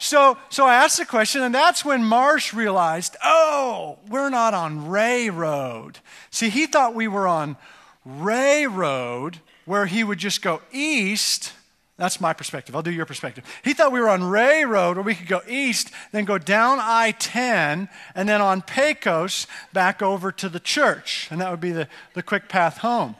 So, 0.00 0.36
so 0.48 0.66
I 0.66 0.74
asked 0.76 0.98
the 0.98 1.04
question, 1.04 1.42
and 1.42 1.54
that's 1.54 1.84
when 1.84 2.02
Marsh 2.02 2.52
realized, 2.52 3.16
oh, 3.22 3.98
we're 4.08 4.30
not 4.30 4.52
on 4.52 4.88
Ray 4.88 5.30
Road. 5.30 5.98
See, 6.30 6.48
he 6.48 6.66
thought 6.66 6.94
we 6.94 7.06
were 7.06 7.28
on 7.28 7.56
Ray 8.04 8.66
Road, 8.66 9.40
where 9.64 9.86
he 9.86 10.02
would 10.02 10.18
just 10.18 10.42
go 10.42 10.62
east 10.72 11.52
that's 12.00 12.18
my 12.18 12.32
perspective. 12.32 12.74
I'll 12.74 12.82
do 12.82 12.90
your 12.90 13.04
perspective. 13.04 13.44
He 13.62 13.74
thought 13.74 13.92
we 13.92 14.00
were 14.00 14.08
on 14.08 14.24
Ray 14.24 14.64
Road 14.64 14.96
where 14.96 15.04
we 15.04 15.14
could 15.14 15.28
go 15.28 15.42
east, 15.46 15.90
then 16.12 16.24
go 16.24 16.38
down 16.38 16.78
I 16.80 17.10
10, 17.18 17.90
and 18.14 18.26
then 18.26 18.40
on 18.40 18.62
Pecos 18.62 19.46
back 19.74 20.00
over 20.00 20.32
to 20.32 20.48
the 20.48 20.60
church. 20.60 21.28
And 21.30 21.42
that 21.42 21.50
would 21.50 21.60
be 21.60 21.72
the, 21.72 21.88
the 22.14 22.22
quick 22.22 22.48
path 22.48 22.78
home. 22.78 23.16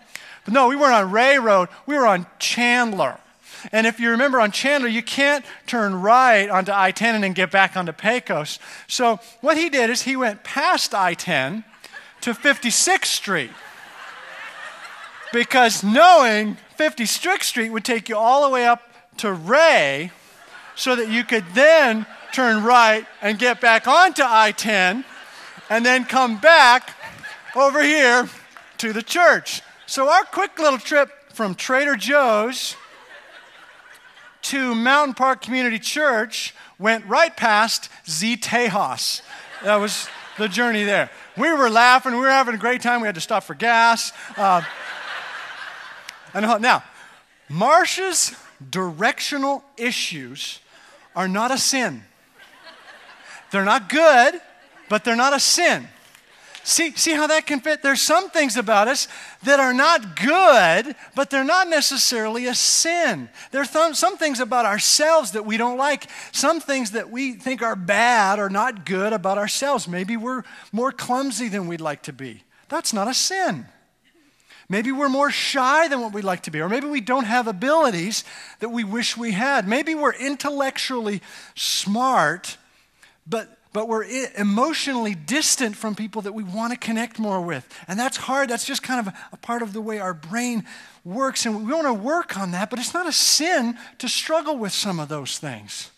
But 0.47 0.55
no, 0.55 0.67
we 0.67 0.77
weren't 0.77 0.95
on 0.95 1.11
Ray 1.11 1.39
Road, 1.39 1.69
we 1.85 1.95
were 1.95 2.07
on 2.07 2.25
Chandler. 2.39 3.19
And 3.71 3.87
if 3.87 4.01
you 4.01 4.13
remember 4.13 4.41
on 4.41 4.51
Chandler, 4.51 4.89
you 4.89 5.03
can't 5.03 5.45
turn 5.67 6.01
right 6.01 6.49
onto 6.49 6.73
I 6.75 6.91
10 6.91 7.17
and 7.17 7.23
then 7.23 7.35
get 7.35 7.51
back 7.51 7.77
onto 7.77 7.93
Pecos. 7.93 8.59
So 8.87 9.21
what 9.43 9.59
he 9.59 9.69
did 9.69 9.91
is 9.91 10.03
he 10.03 10.17
went 10.17 10.43
past 10.43 10.95
I 10.95 11.13
10 11.13 11.65
to 12.23 12.33
56th 12.33 13.05
Street. 13.05 13.51
Because 15.33 15.85
knowing 15.85 16.57
50 16.77 17.07
Strick 17.07 17.45
Street 17.45 17.71
would 17.71 17.85
take 17.85 18.09
you 18.09 18.17
all 18.17 18.45
the 18.45 18.51
way 18.51 18.67
up 18.67 18.83
to 19.19 19.33
Ray 19.33 20.11
so 20.75 20.97
that 20.97 21.09
you 21.09 21.25
could 21.25 21.45
then 21.55 22.07
turn 22.33 22.65
right 22.65 23.07
and 23.21 23.39
get 23.39 23.61
back 23.61 23.87
onto 23.87 24.23
I 24.25 24.53
10 24.53 25.05
and 25.69 25.87
then 25.87 26.05
come 26.05 26.39
back 26.39 26.97
over 27.55 27.83
here 27.83 28.29
to 28.79 28.93
the 28.93 29.03
church. 29.03 29.63
So, 29.87 30.09
our 30.09 30.25
quick 30.25 30.59
little 30.59 30.79
trip 30.79 31.11
from 31.33 31.55
Trader 31.55 31.97
Joe's 31.97 32.77
to 34.43 34.75
Mountain 34.75 35.15
Park 35.15 35.43
Community 35.43 35.79
Church 35.79 36.55
went 36.79 37.05
right 37.07 37.37
past 37.37 37.89
Z 38.09 38.39
Tejas. 38.39 39.23
That 39.63 39.77
was 39.77 40.09
the 40.39 40.49
journey 40.49 40.85
there. 40.85 41.11
We 41.37 41.53
were 41.53 41.69
laughing, 41.69 42.15
we 42.15 42.21
were 42.21 42.31
having 42.31 42.55
a 42.55 42.59
great 42.59 42.81
time. 42.81 43.01
We 43.01 43.07
had 43.07 43.15
to 43.17 43.21
stop 43.21 43.45
for 43.45 43.55
gas. 43.55 44.13
Uh, 44.37 44.63
and 46.35 46.63
now, 46.63 46.83
Marsh's 47.49 48.35
directional 48.71 49.65
issues 49.77 50.61
are 51.17 51.29
not 51.29 51.51
a 51.51 51.59
sin. 51.59 52.03
They're 53.51 53.65
not 53.65 53.89
good, 53.89 54.41
but 54.89 55.05
they're 55.05 55.17
not 55.17 55.35
a 55.35 55.41
sin. 55.41 55.89
See, 56.63 56.93
see 56.93 57.13
how 57.13 57.27
that 57.27 57.47
can 57.47 57.61
fit? 57.61 57.83
There's 57.83 58.03
some 58.03 58.29
things 58.29 58.57
about 58.57 58.87
us 58.87 59.09
that 59.45 59.59
are 59.59 59.73
not 59.73 60.15
good, 60.15 60.95
but 61.17 61.31
they're 61.31 61.43
not 61.43 61.69
necessarily 61.69 62.47
a 62.47 62.55
sin. 62.55 63.31
There 63.51 63.63
are 63.63 63.67
th- 63.67 63.97
some 63.97 64.19
things 64.19 64.41
about 64.41 64.67
ourselves 64.67 65.33
that 65.33 65.47
we 65.47 65.57
don't 65.57 65.79
like. 65.79 66.07
Some 66.33 66.61
things 66.61 66.91
that 66.91 67.11
we 67.11 67.33
think 67.33 67.63
are 67.63 67.75
bad 67.75 68.39
or 68.39 68.51
not 68.51 68.85
good 68.85 69.13
about 69.13 69.39
ourselves. 69.39 69.89
Maybe 69.89 70.17
we're 70.17 70.43
more 70.71 70.93
clumsy 70.93 71.49
than 71.49 71.67
we'd 71.67 71.81
like 71.81 72.03
to 72.03 72.13
be. 72.13 72.45
That's 72.69 72.93
not 72.93 73.09
a 73.09 73.15
sin. 73.15 73.67
Maybe 74.71 74.93
we're 74.93 75.09
more 75.09 75.33
shy 75.33 75.89
than 75.89 76.01
what 76.01 76.15
we'd 76.15 76.23
like 76.23 76.45
to 76.45 76.53
be, 76.53 76.61
or 76.61 76.69
maybe 76.69 76.87
we 76.87 77.01
don't 77.01 77.25
have 77.25 77.49
abilities 77.49 78.23
that 78.61 78.69
we 78.69 78.85
wish 78.85 79.17
we 79.17 79.33
had. 79.33 79.67
Maybe 79.67 79.97
we're 79.97 80.15
intellectually 80.15 81.21
smart, 81.57 82.57
but 83.27 83.59
but 83.73 83.87
we're 83.87 84.05
emotionally 84.37 85.15
distant 85.15 85.77
from 85.77 85.95
people 85.95 86.23
that 86.23 86.33
we 86.33 86.43
want 86.43 86.73
to 86.73 86.79
connect 86.79 87.21
more 87.21 87.41
with. 87.41 87.69
And 87.87 87.99
that's 87.99 88.17
hard. 88.17 88.51
That's 88.51 88.65
just 88.65 88.83
kind 88.83 89.07
of 89.07 89.15
a 89.33 89.37
part 89.37 89.63
of 89.63 89.73
the 89.73 89.81
way 89.81 90.01
our 90.01 90.13
brain 90.13 90.65
works. 91.05 91.47
And 91.47 91.65
we 91.65 91.73
want 91.73 91.87
to 91.87 91.95
work 91.95 92.37
on 92.37 92.51
that, 92.51 92.69
but 92.69 92.81
it's 92.81 92.95
not 92.95 93.07
a 93.07 93.13
sin 93.13 93.79
to 93.99 94.09
struggle 94.09 94.59
with 94.59 94.73
some 94.73 94.99
of 94.99 95.09
those 95.09 95.39
things. 95.39 95.93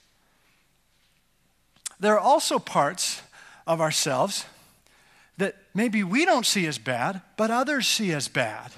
There 1.98 2.12
are 2.12 2.20
also 2.20 2.58
parts 2.58 3.22
of 3.66 3.80
ourselves 3.80 4.44
maybe 5.74 6.02
we 6.04 6.24
don't 6.24 6.46
see 6.46 6.66
as 6.66 6.78
bad, 6.78 7.22
but 7.36 7.50
others 7.50 7.86
see 7.86 8.12
as 8.12 8.28
bad. 8.28 8.72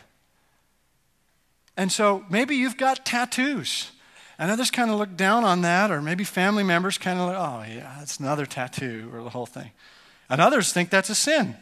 And 1.76 1.90
so 1.90 2.24
maybe 2.30 2.56
you've 2.56 2.76
got 2.76 3.04
tattoos 3.04 3.90
and 4.38 4.50
others 4.50 4.70
kind 4.70 4.90
of 4.90 4.98
look 4.98 5.16
down 5.16 5.44
on 5.44 5.62
that, 5.62 5.90
or 5.90 6.02
maybe 6.02 6.24
family 6.24 6.64
members 6.64 6.98
kind 6.98 7.20
of 7.20 7.28
like, 7.28 7.36
oh, 7.36 7.72
yeah, 7.72 7.94
that's 7.98 8.18
another 8.18 8.46
tattoo, 8.46 9.10
or 9.12 9.22
the 9.22 9.30
whole 9.30 9.46
thing. 9.46 9.70
And 10.28 10.40
others 10.40 10.72
think 10.72 10.90
that's 10.90 11.10
a 11.10 11.14
sin. 11.14 11.56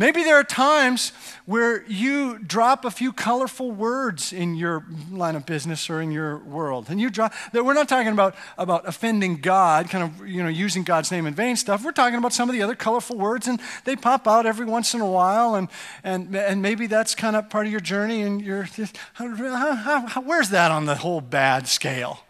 Maybe 0.00 0.22
there 0.22 0.36
are 0.36 0.44
times 0.44 1.12
where 1.44 1.84
you 1.86 2.38
drop 2.38 2.86
a 2.86 2.90
few 2.90 3.12
colorful 3.12 3.70
words 3.70 4.32
in 4.32 4.54
your 4.54 4.82
line 5.10 5.36
of 5.36 5.44
business 5.44 5.90
or 5.90 6.00
in 6.00 6.10
your 6.10 6.38
world. 6.38 6.86
And 6.88 6.98
you 6.98 7.10
drop 7.10 7.34
that 7.52 7.66
we're 7.66 7.74
not 7.74 7.86
talking 7.86 8.10
about, 8.10 8.34
about 8.56 8.88
offending 8.88 9.42
God, 9.42 9.90
kind 9.90 10.02
of 10.02 10.26
you 10.26 10.42
know, 10.42 10.48
using 10.48 10.84
God's 10.84 11.10
name 11.10 11.26
in 11.26 11.34
vain 11.34 11.54
stuff. 11.54 11.84
We're 11.84 11.92
talking 11.92 12.16
about 12.16 12.32
some 12.32 12.48
of 12.48 12.54
the 12.54 12.62
other 12.62 12.74
colorful 12.74 13.18
words, 13.18 13.46
and 13.46 13.60
they 13.84 13.94
pop 13.94 14.26
out 14.26 14.46
every 14.46 14.64
once 14.64 14.94
in 14.94 15.02
a 15.02 15.10
while, 15.10 15.54
and 15.54 15.68
and 16.02 16.34
and 16.34 16.62
maybe 16.62 16.86
that's 16.86 17.14
kind 17.14 17.36
of 17.36 17.50
part 17.50 17.66
of 17.66 17.70
your 17.70 17.82
journey, 17.82 18.22
and 18.22 18.40
you're 18.40 18.66
how, 19.12 19.74
how, 19.74 20.06
how, 20.06 20.22
where's 20.22 20.48
that 20.48 20.70
on 20.70 20.86
the 20.86 20.94
whole 20.94 21.20
bad 21.20 21.68
scale? 21.68 22.20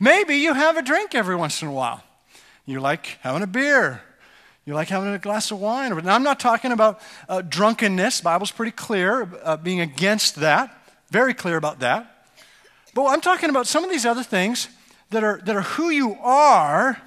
Maybe 0.00 0.36
you 0.36 0.54
have 0.54 0.76
a 0.76 0.82
drink 0.82 1.16
every 1.16 1.34
once 1.34 1.60
in 1.60 1.66
a 1.66 1.72
while. 1.72 2.04
You 2.66 2.78
like 2.78 3.18
having 3.22 3.42
a 3.42 3.48
beer 3.48 4.02
you 4.66 4.74
like 4.74 4.88
having 4.88 5.12
a 5.12 5.18
glass 5.18 5.50
of 5.50 5.58
wine. 5.58 5.96
Now, 6.04 6.14
I'm 6.14 6.22
not 6.22 6.38
talking 6.38 6.70
about 6.70 7.00
uh, 7.28 7.42
drunkenness. 7.42 8.18
The 8.18 8.24
Bible's 8.24 8.50
pretty 8.50 8.72
clear 8.72 9.28
uh, 9.42 9.56
being 9.56 9.80
against 9.80 10.36
that. 10.36 10.76
Very 11.10 11.34
clear 11.34 11.56
about 11.56 11.80
that. 11.80 12.28
But 12.94 13.06
I'm 13.06 13.20
talking 13.20 13.50
about 13.50 13.66
some 13.66 13.84
of 13.84 13.90
these 13.90 14.04
other 14.04 14.22
things 14.22 14.68
that 15.10 15.24
are, 15.24 15.40
that 15.44 15.56
are 15.56 15.62
who 15.62 15.90
you 15.90 16.14
are. 16.20 17.00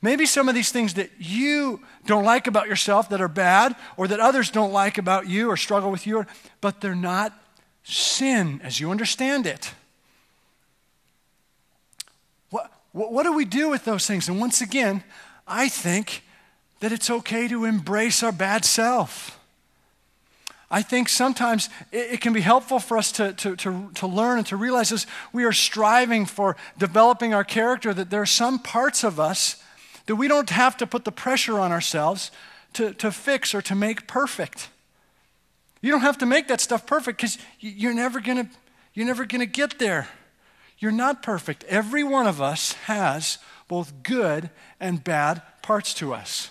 Maybe 0.00 0.26
some 0.26 0.48
of 0.48 0.54
these 0.54 0.70
things 0.70 0.94
that 0.94 1.10
you 1.18 1.80
don't 2.06 2.24
like 2.24 2.46
about 2.46 2.68
yourself 2.68 3.08
that 3.08 3.20
are 3.20 3.28
bad, 3.28 3.74
or 3.96 4.06
that 4.08 4.20
others 4.20 4.50
don't 4.50 4.72
like 4.72 4.96
about 4.96 5.28
you 5.28 5.50
or 5.50 5.56
struggle 5.56 5.90
with 5.90 6.06
you, 6.06 6.24
but 6.60 6.80
they're 6.80 6.94
not 6.94 7.32
sin 7.82 8.60
as 8.62 8.78
you 8.80 8.90
understand 8.90 9.46
it. 9.46 9.74
What, 12.92 13.12
what 13.12 13.24
do 13.24 13.32
we 13.32 13.44
do 13.44 13.68
with 13.68 13.84
those 13.84 14.06
things? 14.06 14.28
And 14.28 14.40
once 14.40 14.60
again, 14.60 15.04
I 15.46 15.68
think 15.68 16.22
that 16.80 16.92
it's 16.92 17.10
okay 17.10 17.48
to 17.48 17.64
embrace 17.64 18.22
our 18.22 18.32
bad 18.32 18.64
self. 18.64 19.38
I 20.70 20.82
think 20.82 21.08
sometimes 21.08 21.70
it, 21.92 22.20
can 22.20 22.34
be 22.34 22.42
helpful 22.42 22.78
for 22.78 22.98
us 22.98 23.10
to, 23.12 23.32
to, 23.32 23.56
to, 23.56 23.90
to 23.94 24.06
learn 24.06 24.38
and 24.38 24.46
to 24.48 24.56
realize 24.56 24.92
as 24.92 25.06
we 25.32 25.44
are 25.44 25.52
striving 25.52 26.26
for 26.26 26.56
developing 26.76 27.32
our 27.32 27.44
character 27.44 27.94
that 27.94 28.10
there 28.10 28.20
are 28.20 28.26
some 28.26 28.58
parts 28.58 29.02
of 29.02 29.18
us 29.18 29.62
that 30.06 30.16
we 30.16 30.28
don't 30.28 30.50
have 30.50 30.76
to 30.76 30.86
put 30.86 31.04
the 31.04 31.12
pressure 31.12 31.58
on 31.58 31.72
ourselves 31.72 32.30
to, 32.74 32.92
to 32.94 33.10
fix 33.10 33.54
or 33.54 33.62
to 33.62 33.74
make 33.74 34.06
perfect. 34.06 34.68
You 35.80 35.90
don't 35.90 36.02
have 36.02 36.18
to 36.18 36.26
make 36.26 36.48
that 36.48 36.60
stuff 36.60 36.86
perfect 36.86 37.18
because 37.18 37.38
you're 37.60 37.94
never 37.94 38.20
gonna 38.20 38.50
you're 38.94 39.06
never 39.06 39.24
gonna 39.24 39.46
get 39.46 39.78
there. 39.78 40.08
You're 40.78 40.92
not 40.92 41.22
perfect. 41.22 41.64
Every 41.64 42.02
one 42.02 42.26
of 42.26 42.42
us 42.42 42.72
has 42.84 43.38
both 43.68 44.02
good 44.02 44.50
and 44.80 45.02
bad 45.02 45.42
parts 45.62 45.94
to 45.94 46.12
us. 46.12 46.50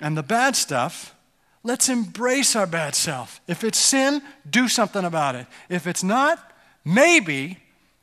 And 0.00 0.16
the 0.16 0.22
bad 0.22 0.56
stuff, 0.56 1.14
let's 1.62 1.88
embrace 1.88 2.54
our 2.54 2.66
bad 2.66 2.94
self. 2.94 3.40
If 3.46 3.64
it's 3.64 3.78
sin, 3.78 4.22
do 4.48 4.68
something 4.68 5.04
about 5.04 5.34
it. 5.34 5.46
If 5.68 5.86
it's 5.86 6.04
not, 6.04 6.52
maybe 6.84 7.58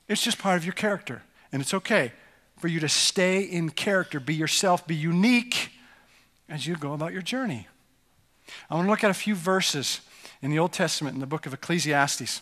it's 0.08 0.22
just 0.22 0.40
part 0.40 0.58
of 0.58 0.66
your 0.66 0.74
character. 0.74 1.22
And 1.52 1.62
it's 1.62 1.74
okay 1.74 2.12
for 2.58 2.68
you 2.68 2.80
to 2.80 2.90
stay 2.90 3.42
in 3.42 3.70
character, 3.70 4.20
be 4.20 4.34
yourself, 4.34 4.88
be 4.88 4.96
unique 4.96 5.72
as 6.50 6.66
you 6.66 6.76
go 6.76 6.94
about 6.94 7.14
your 7.14 7.22
journey. 7.22 7.68
I 8.70 8.76
want 8.76 8.88
to 8.88 8.90
look 8.90 9.04
at 9.04 9.12
a 9.12 9.16
few 9.16 9.36
verses 9.36 10.02
in 10.42 10.52
the 10.52 10.60
Old 10.60 10.74
Testament 10.74 11.14
in 11.14 11.20
the 11.20 11.28
book 11.28 11.46
of 11.46 11.54
Ecclesiastes. 11.54 12.42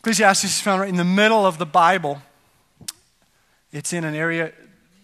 Ecclesiastes 0.00 0.44
is 0.44 0.60
found 0.60 0.80
right 0.80 0.88
in 0.88 0.96
the 0.96 1.04
middle 1.04 1.46
of 1.46 1.58
the 1.58 1.66
Bible. 1.66 2.22
It's 3.72 3.92
in 3.92 4.04
an 4.04 4.14
area 4.14 4.52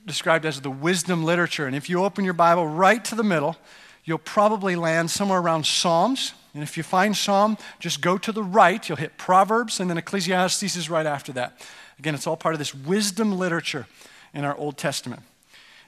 described 0.06 0.44
as 0.44 0.60
the 0.60 0.70
wisdom 0.70 1.24
literature. 1.24 1.66
And 1.66 1.76
if 1.76 1.88
you 1.88 2.04
open 2.04 2.24
your 2.24 2.34
Bible 2.34 2.66
right 2.66 3.04
to 3.06 3.14
the 3.14 3.22
middle, 3.22 3.56
you'll 4.04 4.18
probably 4.18 4.76
land 4.76 5.10
somewhere 5.10 5.38
around 5.38 5.64
Psalms. 5.64 6.34
And 6.54 6.62
if 6.62 6.76
you 6.76 6.82
find 6.82 7.16
Psalm, 7.16 7.56
just 7.78 8.00
go 8.00 8.18
to 8.18 8.32
the 8.32 8.42
right. 8.42 8.86
You'll 8.88 8.98
hit 8.98 9.16
Proverbs, 9.16 9.80
and 9.80 9.88
then 9.88 9.98
Ecclesiastes 9.98 10.76
is 10.76 10.90
right 10.90 11.06
after 11.06 11.32
that. 11.32 11.60
Again, 11.98 12.14
it's 12.14 12.26
all 12.26 12.36
part 12.36 12.54
of 12.54 12.58
this 12.58 12.74
wisdom 12.74 13.38
literature 13.38 13.86
in 14.34 14.44
our 14.44 14.56
Old 14.56 14.76
Testament. 14.76 15.22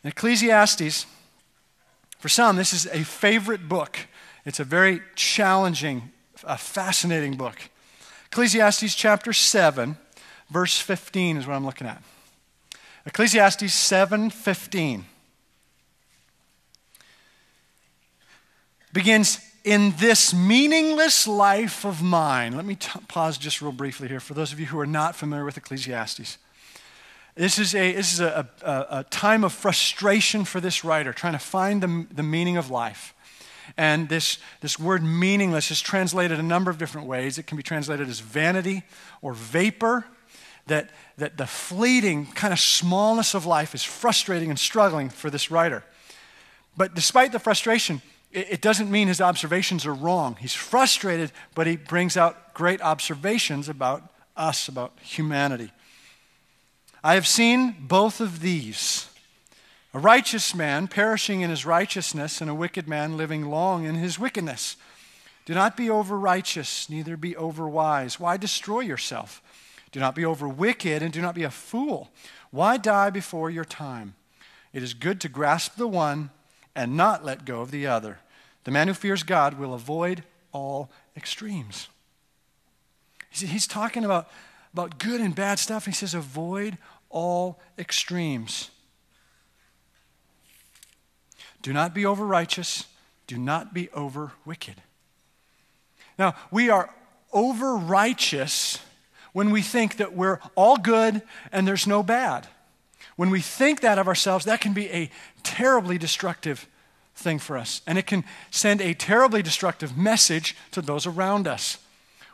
In 0.03 0.09
Ecclesiastes, 0.09 1.07
for 2.19 2.29
some, 2.29 2.57
this 2.57 2.73
is 2.73 2.87
a 2.87 3.05
favorite 3.05 3.69
book. 3.69 3.99
It's 4.45 4.61
a 4.61 4.65
very 4.65 5.01
challenging, 5.17 6.11
a 6.45 6.57
fascinating 6.57 7.37
book. 7.37 7.57
Ecclesiastes 8.27 8.95
chapter 8.95 9.33
7, 9.33 9.97
verse 10.51 10.79
15 10.79 11.39
is 11.39 11.47
what 11.47 11.55
I'm 11.55 11.67
looking 11.67 11.87
at. 11.87 12.03
Ecclesiastes 13.07 13.75
7:15 13.75 15.05
begins 18.95 19.41
in 19.63 19.95
this 19.99 20.33
meaningless 20.33 21.27
life 21.27 21.85
of 21.85 22.03
mine. 22.03 22.57
Let 22.57 22.65
me 22.65 22.77
t- 22.77 22.89
pause 23.09 23.37
just 23.37 23.61
real 23.61 23.73
briefly 23.73 24.09
here 24.09 24.21
for 24.21 24.33
those 24.33 24.53
of 24.53 24.61
you 24.61 24.67
who 24.67 24.79
are 24.79 24.87
not 24.87 25.17
familiar 25.17 25.45
with 25.45 25.57
Ecclesiastes. 25.59 26.39
This 27.35 27.59
is 27.59 27.75
a, 27.75 27.93
this 27.93 28.13
is 28.13 28.21
a, 28.21 28.49
a, 28.63 28.87
a 28.99 29.05
time 29.05 29.45
of 29.45 29.53
frustration 29.53 30.45
for 30.45 30.61
this 30.61 30.85
writer, 30.85 31.13
trying 31.13 31.33
to 31.33 31.39
find 31.39 31.83
the, 31.83 32.07
the 32.15 32.23
meaning 32.23 32.57
of 32.57 32.71
life. 32.71 33.13
And 33.77 34.09
this, 34.09 34.39
this 34.61 34.79
word 34.79 35.03
meaningless 35.03 35.71
is 35.71 35.81
translated 35.81 36.39
a 36.39 36.43
number 36.43 36.71
of 36.71 36.79
different 36.79 37.07
ways. 37.07 37.37
It 37.37 37.47
can 37.47 37.57
be 37.57 37.63
translated 37.63 38.09
as 38.09 38.21
vanity 38.21 38.85
or 39.21 39.33
vapor 39.33 40.05
that, 40.67 40.91
that 41.19 41.37
the 41.37 41.47
fleeting 41.47 42.27
kind 42.27 42.53
of 42.53 42.59
smallness 42.59 43.35
of 43.35 43.47
life 43.47 43.75
is 43.75 43.83
frustrating 43.83 44.51
and 44.51 44.59
struggling 44.59 45.11
for 45.11 45.31
this 45.31 45.51
writer. 45.51 45.85
But 46.77 46.95
despite 46.95 47.33
the 47.33 47.39
frustration, 47.39 48.03
it, 48.33 48.53
it 48.53 48.61
doesn't 48.61 48.91
mean 48.91 49.09
his 49.09 49.21
observations 49.21 49.87
are 49.87 49.95
wrong. 49.95 50.37
He's 50.41 50.55
frustrated, 50.55 51.33
but 51.55 51.67
he 51.67 51.77
brings 51.77 52.17
out 52.17 52.55
great 52.55 52.81
observations 52.81 53.69
about 53.69 54.03
us, 54.37 54.69
about 54.69 54.93
humanity. 55.01 55.71
I 57.03 57.15
have 57.15 57.27
seen 57.27 57.77
both 57.81 58.21
of 58.21 58.41
these 58.41 59.09
a 59.95 60.01
righteous 60.01 60.57
man 60.57 60.89
perishing 60.89 61.43
in 61.43 61.51
his 61.51 61.65
righteousness, 61.65 62.41
and 62.41 62.51
a 62.51 62.55
wicked 62.55 62.89
man 62.89 63.17
living 63.17 63.49
long 63.49 63.85
in 63.85 63.95
his 63.95 64.19
wickedness. 64.19 64.77
Do 65.47 65.55
not 65.55 65.77
be 65.77 65.89
over 65.89 66.19
righteous, 66.19 66.91
neither 66.91 67.17
be 67.17 67.37
over 67.37 67.69
wise. 67.69 68.19
Why 68.19 68.37
destroy 68.37 68.81
yourself? 68.81 69.41
Do 69.95 70.01
not 70.01 70.17
be 70.17 70.25
over 70.25 70.49
wicked 70.49 71.05
and 71.05 71.13
do 71.13 71.23
not 71.23 71.37
be 71.37 71.45
a 71.45 71.51
fool. 71.53 72.11
Why 72.51 72.79
die 72.79 73.11
before 73.11 73.49
your 73.49 73.65
time? 73.65 74.17
It 74.73 74.83
is 74.83 74.93
good 74.93 75.21
to 75.21 75.29
grasp 75.29 75.77
the 75.77 75.87
one 75.87 76.31
and 76.75 76.97
not 76.97 77.25
let 77.25 77.45
go 77.45 77.61
of 77.61 77.71
the 77.71 77.87
other. 77.87 78.19
The 78.65 78.73
man 78.73 78.89
who 78.89 78.95
fears 78.95 79.23
God 79.23 79.57
will 79.57 79.73
avoid 79.73 80.25
all 80.51 80.91
extremes. 81.17 81.87
He's 83.31 83.69
talking 83.69 84.05
about, 84.05 84.29
about 84.73 84.99
good 84.99 85.21
and 85.21 85.33
bad 85.33 85.61
stuff. 85.61 85.87
He 85.87 85.93
says, 85.93 86.13
avoid 86.13 86.77
all 87.09 87.61
extremes. 87.79 88.73
Do 91.63 91.73
not 91.73 91.95
be 91.95 92.05
over 92.05 92.27
righteous. 92.27 92.87
Do 93.29 93.39
not 93.39 93.73
be 93.73 93.89
over 93.91 94.33
wicked. 94.45 94.83
Now, 96.19 96.35
we 96.51 96.69
are 96.69 96.93
over 97.33 97.77
righteous 97.77 98.81
when 99.35 99.51
we 99.51 99.61
think 99.61 99.99
that 99.99 100.15
we're 100.15 100.41
all 100.55 100.79
good 100.79 101.21
and 101.53 101.69
there's 101.69 101.87
no 101.87 102.03
bad. 102.03 102.47
When 103.17 103.29
we 103.29 103.41
think 103.41 103.83
that 103.83 103.99
of 103.99 104.09
ourselves, 104.09 104.47
that 104.47 104.63
can 104.63 104.73
be 104.73 104.89
a 104.89 105.11
terribly 105.43 105.99
destructive 105.99 106.67
thing 107.15 107.39
for 107.39 107.59
us, 107.59 107.83
and 107.87 107.99
it 107.99 108.07
can 108.07 108.25
send 108.51 108.81
a 108.81 108.95
terribly 108.95 109.43
destructive 109.43 109.97
message 109.97 110.57
to 110.71 110.81
those 110.81 111.07
around 111.07 111.47
us. 111.47 111.79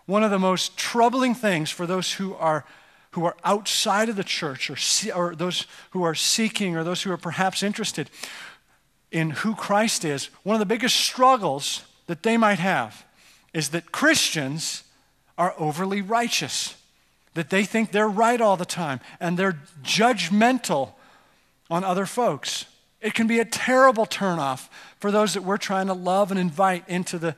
One 0.06 0.22
of 0.22 0.30
the 0.30 0.38
most 0.38 0.76
troubling 0.76 1.34
things 1.34 1.70
for 1.70 1.86
those 1.86 2.12
who 2.12 2.34
are 2.34 2.64
who 3.12 3.24
are 3.24 3.36
outside 3.42 4.08
of 4.08 4.14
the 4.14 4.22
church 4.22 4.70
or, 4.70 4.76
or 5.16 5.34
those 5.34 5.66
who 5.90 6.04
are 6.04 6.14
seeking 6.14 6.76
or 6.76 6.84
those 6.84 7.02
who 7.02 7.10
are 7.10 7.16
perhaps 7.16 7.60
interested 7.60 8.08
in 9.10 9.30
who 9.30 9.56
Christ 9.56 10.04
is, 10.04 10.26
one 10.44 10.54
of 10.54 10.60
the 10.60 10.66
biggest 10.66 10.94
struggles 10.94 11.82
that 12.06 12.22
they 12.22 12.36
might 12.36 12.60
have 12.60 13.04
is 13.52 13.70
that 13.70 13.90
Christians 13.90 14.84
are 15.36 15.54
overly 15.58 16.00
righteous, 16.00 16.76
that 17.34 17.50
they 17.50 17.64
think 17.64 17.92
they're 17.92 18.08
right 18.08 18.40
all 18.40 18.56
the 18.56 18.64
time, 18.64 19.00
and 19.20 19.38
they're 19.38 19.60
judgmental 19.82 20.92
on 21.70 21.84
other 21.84 22.06
folks. 22.06 22.66
It 23.00 23.14
can 23.14 23.26
be 23.26 23.38
a 23.38 23.44
terrible 23.44 24.04
turnoff 24.04 24.68
for 24.98 25.10
those 25.10 25.34
that 25.34 25.42
we're 25.42 25.56
trying 25.56 25.86
to 25.86 25.94
love 25.94 26.30
and 26.30 26.38
invite 26.38 26.88
into 26.88 27.18
the 27.18 27.36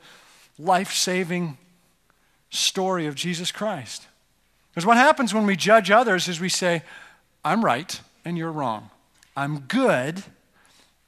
life 0.59 0.93
saving 0.93 1.57
story 2.49 3.05
of 3.07 3.15
Jesus 3.15 3.51
Christ. 3.51 4.07
Because 4.71 4.85
what 4.85 4.97
happens 4.97 5.33
when 5.33 5.45
we 5.45 5.55
judge 5.55 5.91
others 5.91 6.27
is 6.27 6.39
we 6.39 6.49
say, 6.49 6.83
I'm 7.45 7.63
right 7.63 7.99
and 8.25 8.37
you're 8.37 8.51
wrong. 8.51 8.89
I'm 9.37 9.61
good 9.61 10.23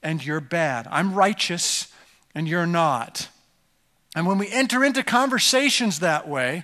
and 0.03 0.23
you're 0.23 0.39
bad. 0.39 0.87
I'm 0.91 1.13
righteous 1.13 1.91
and 2.33 2.47
you're 2.47 2.67
not. 2.67 3.29
And 4.15 4.25
when 4.27 4.37
we 4.37 4.49
enter 4.49 4.83
into 4.83 5.03
conversations 5.03 5.99
that 5.99 6.27
way, 6.27 6.63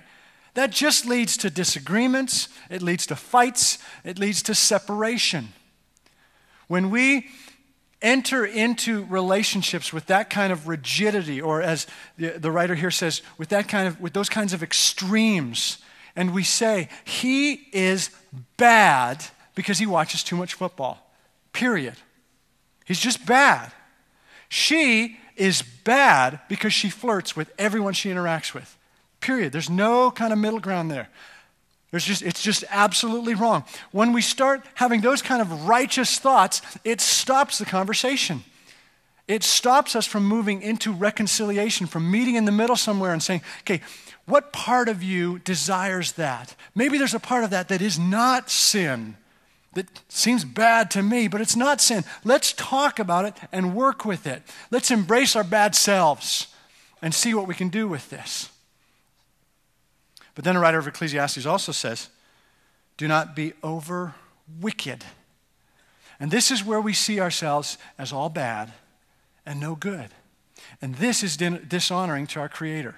that 0.54 0.70
just 0.70 1.06
leads 1.06 1.36
to 1.38 1.50
disagreements, 1.50 2.48
it 2.68 2.82
leads 2.82 3.06
to 3.06 3.16
fights, 3.16 3.78
it 4.04 4.18
leads 4.18 4.42
to 4.42 4.54
separation. 4.54 5.52
When 6.68 6.90
we 6.90 7.28
enter 8.02 8.44
into 8.44 9.04
relationships 9.04 9.92
with 9.92 10.06
that 10.06 10.28
kind 10.28 10.52
of 10.52 10.68
rigidity, 10.68 11.40
or 11.40 11.62
as 11.62 11.86
the, 12.18 12.30
the 12.30 12.50
writer 12.50 12.74
here 12.74 12.90
says, 12.90 13.22
with 13.38 13.48
that 13.50 13.68
kind 13.68 13.86
of 13.88 14.00
with 14.00 14.12
those 14.12 14.28
kinds 14.28 14.52
of 14.52 14.62
extremes, 14.62 15.78
and 16.14 16.34
we 16.34 16.42
say, 16.42 16.88
he 17.04 17.68
is 17.72 18.10
bad 18.56 19.24
because 19.54 19.78
he 19.78 19.86
watches 19.86 20.22
too 20.22 20.36
much 20.36 20.54
football. 20.54 21.10
Period. 21.52 21.94
He's 22.84 23.00
just 23.00 23.24
bad. 23.24 23.72
She 24.48 25.18
is 25.36 25.62
bad 25.62 26.40
because 26.48 26.74
she 26.74 26.90
flirts 26.90 27.34
with 27.34 27.50
everyone 27.58 27.94
she 27.94 28.10
interacts 28.10 28.52
with. 28.52 28.76
Period. 29.22 29.52
There's 29.52 29.70
no 29.70 30.10
kind 30.10 30.32
of 30.32 30.38
middle 30.38 30.60
ground 30.60 30.90
there. 30.90 31.08
There's 31.92 32.04
just, 32.04 32.22
it's 32.22 32.42
just 32.42 32.64
absolutely 32.70 33.34
wrong. 33.34 33.64
When 33.92 34.12
we 34.12 34.20
start 34.20 34.62
having 34.74 35.00
those 35.00 35.22
kind 35.22 35.40
of 35.40 35.68
righteous 35.68 36.18
thoughts, 36.18 36.60
it 36.84 37.00
stops 37.00 37.58
the 37.58 37.64
conversation. 37.64 38.42
It 39.28 39.44
stops 39.44 39.94
us 39.94 40.06
from 40.06 40.24
moving 40.24 40.60
into 40.60 40.92
reconciliation, 40.92 41.86
from 41.86 42.10
meeting 42.10 42.34
in 42.34 42.46
the 42.46 42.52
middle 42.52 42.76
somewhere 42.76 43.12
and 43.12 43.22
saying, 43.22 43.42
okay, 43.60 43.80
what 44.26 44.52
part 44.52 44.88
of 44.88 45.02
you 45.02 45.38
desires 45.38 46.12
that? 46.12 46.56
Maybe 46.74 46.98
there's 46.98 47.14
a 47.14 47.20
part 47.20 47.44
of 47.44 47.50
that 47.50 47.68
that 47.68 47.80
is 47.80 47.98
not 47.98 48.50
sin, 48.50 49.16
that 49.74 49.86
seems 50.08 50.44
bad 50.44 50.90
to 50.92 51.02
me, 51.02 51.28
but 51.28 51.40
it's 51.40 51.56
not 51.56 51.80
sin. 51.80 52.04
Let's 52.24 52.52
talk 52.52 52.98
about 52.98 53.24
it 53.24 53.34
and 53.52 53.74
work 53.74 54.04
with 54.04 54.26
it. 54.26 54.42
Let's 54.70 54.90
embrace 54.90 55.36
our 55.36 55.44
bad 55.44 55.74
selves 55.74 56.48
and 57.00 57.14
see 57.14 57.34
what 57.34 57.46
we 57.46 57.54
can 57.54 57.68
do 57.68 57.86
with 57.86 58.10
this. 58.10 58.51
But 60.34 60.44
then 60.44 60.56
a 60.56 60.60
writer 60.60 60.78
of 60.78 60.86
Ecclesiastes 60.86 61.46
also 61.46 61.72
says, 61.72 62.08
do 62.96 63.08
not 63.08 63.36
be 63.36 63.52
over 63.62 64.14
wicked. 64.60 65.04
And 66.20 66.30
this 66.30 66.50
is 66.50 66.64
where 66.64 66.80
we 66.80 66.92
see 66.92 67.20
ourselves 67.20 67.78
as 67.98 68.12
all 68.12 68.28
bad 68.28 68.72
and 69.44 69.58
no 69.60 69.74
good. 69.74 70.10
And 70.80 70.94
this 70.96 71.22
is 71.22 71.36
dishonoring 71.36 72.26
to 72.28 72.40
our 72.40 72.48
Creator. 72.48 72.96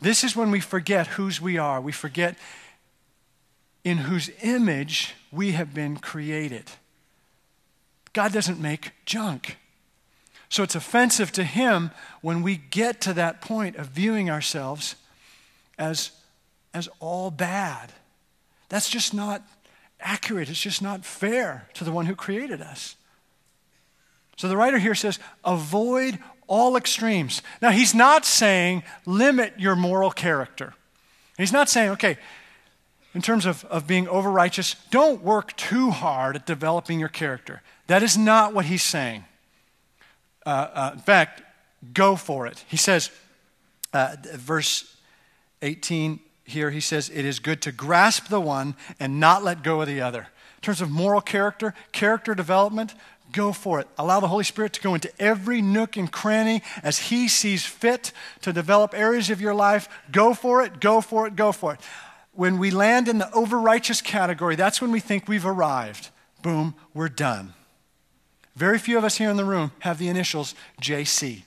This 0.00 0.24
is 0.24 0.36
when 0.36 0.50
we 0.50 0.60
forget 0.60 1.08
whose 1.08 1.40
we 1.40 1.58
are. 1.58 1.80
We 1.80 1.92
forget 1.92 2.36
in 3.82 3.98
whose 3.98 4.30
image 4.42 5.14
we 5.30 5.52
have 5.52 5.74
been 5.74 5.96
created. 5.96 6.70
God 8.12 8.32
doesn't 8.32 8.60
make 8.60 8.92
junk. 9.04 9.58
So 10.48 10.62
it's 10.62 10.74
offensive 10.74 11.32
to 11.32 11.44
Him 11.44 11.90
when 12.20 12.42
we 12.42 12.56
get 12.56 13.00
to 13.02 13.12
that 13.14 13.40
point 13.40 13.76
of 13.76 13.88
viewing 13.88 14.30
ourselves 14.30 14.94
as, 15.76 16.12
as 16.74 16.88
all 16.98 17.30
bad. 17.30 17.92
That's 18.68 18.90
just 18.90 19.14
not 19.14 19.42
accurate. 20.00 20.50
It's 20.50 20.60
just 20.60 20.82
not 20.82 21.04
fair 21.04 21.68
to 21.74 21.84
the 21.84 21.92
one 21.92 22.06
who 22.06 22.16
created 22.16 22.60
us. 22.60 22.96
So 24.36 24.48
the 24.48 24.56
writer 24.56 24.78
here 24.78 24.96
says, 24.96 25.20
avoid 25.44 26.18
all 26.48 26.76
extremes. 26.76 27.40
Now, 27.62 27.70
he's 27.70 27.94
not 27.94 28.26
saying 28.26 28.82
limit 29.06 29.54
your 29.58 29.76
moral 29.76 30.10
character. 30.10 30.74
He's 31.38 31.52
not 31.52 31.68
saying, 31.68 31.90
okay, 31.90 32.18
in 33.14 33.22
terms 33.22 33.46
of, 33.46 33.64
of 33.66 33.86
being 33.86 34.08
over 34.08 34.30
righteous, 34.30 34.74
don't 34.90 35.22
work 35.22 35.56
too 35.56 35.90
hard 35.90 36.36
at 36.36 36.46
developing 36.46 36.98
your 36.98 37.08
character. 37.08 37.62
That 37.86 38.02
is 38.02 38.18
not 38.18 38.52
what 38.52 38.64
he's 38.64 38.82
saying. 38.82 39.24
Uh, 40.44 40.48
uh, 40.48 40.90
in 40.94 40.98
fact, 41.00 41.42
go 41.92 42.16
for 42.16 42.46
it. 42.46 42.64
He 42.68 42.76
says, 42.76 43.10
uh, 43.92 44.16
verse 44.34 44.96
18 45.62 46.18
here, 46.44 46.70
he 46.70 46.80
says, 46.80 47.10
it 47.10 47.24
is 47.24 47.38
good 47.38 47.62
to 47.62 47.72
grasp 47.72 48.28
the 48.28 48.40
one 48.40 48.76
and 49.00 49.18
not 49.18 49.42
let 49.42 49.62
go 49.62 49.80
of 49.80 49.88
the 49.88 50.00
other. 50.00 50.20
In 50.20 50.60
terms 50.60 50.80
of 50.80 50.90
moral 50.90 51.20
character, 51.20 51.74
character 51.92 52.34
development, 52.34 52.94
go 53.32 53.52
for 53.52 53.80
it. 53.80 53.88
Allow 53.98 54.20
the 54.20 54.28
Holy 54.28 54.44
Spirit 54.44 54.74
to 54.74 54.80
go 54.80 54.94
into 54.94 55.10
every 55.18 55.62
nook 55.62 55.96
and 55.96 56.10
cranny 56.10 56.62
as 56.82 56.98
He 56.98 57.28
sees 57.28 57.64
fit 57.64 58.12
to 58.42 58.52
develop 58.52 58.94
areas 58.94 59.30
of 59.30 59.40
your 59.40 59.54
life. 59.54 59.88
Go 60.10 60.34
for 60.34 60.62
it, 60.62 60.80
go 60.80 61.00
for 61.00 61.26
it, 61.26 61.34
go 61.34 61.50
for 61.50 61.74
it. 61.74 61.80
When 62.32 62.58
we 62.58 62.70
land 62.70 63.08
in 63.08 63.18
the 63.18 63.32
over 63.32 63.58
righteous 63.58 64.02
category, 64.02 64.56
that's 64.56 64.80
when 64.80 64.90
we 64.90 65.00
think 65.00 65.26
we've 65.26 65.46
arrived. 65.46 66.10
Boom, 66.42 66.74
we're 66.92 67.08
done. 67.08 67.54
Very 68.54 68.78
few 68.78 68.98
of 68.98 69.04
us 69.04 69.16
here 69.16 69.30
in 69.30 69.36
the 69.36 69.44
room 69.44 69.72
have 69.80 69.98
the 69.98 70.08
initials 70.08 70.54
JC. 70.80 71.42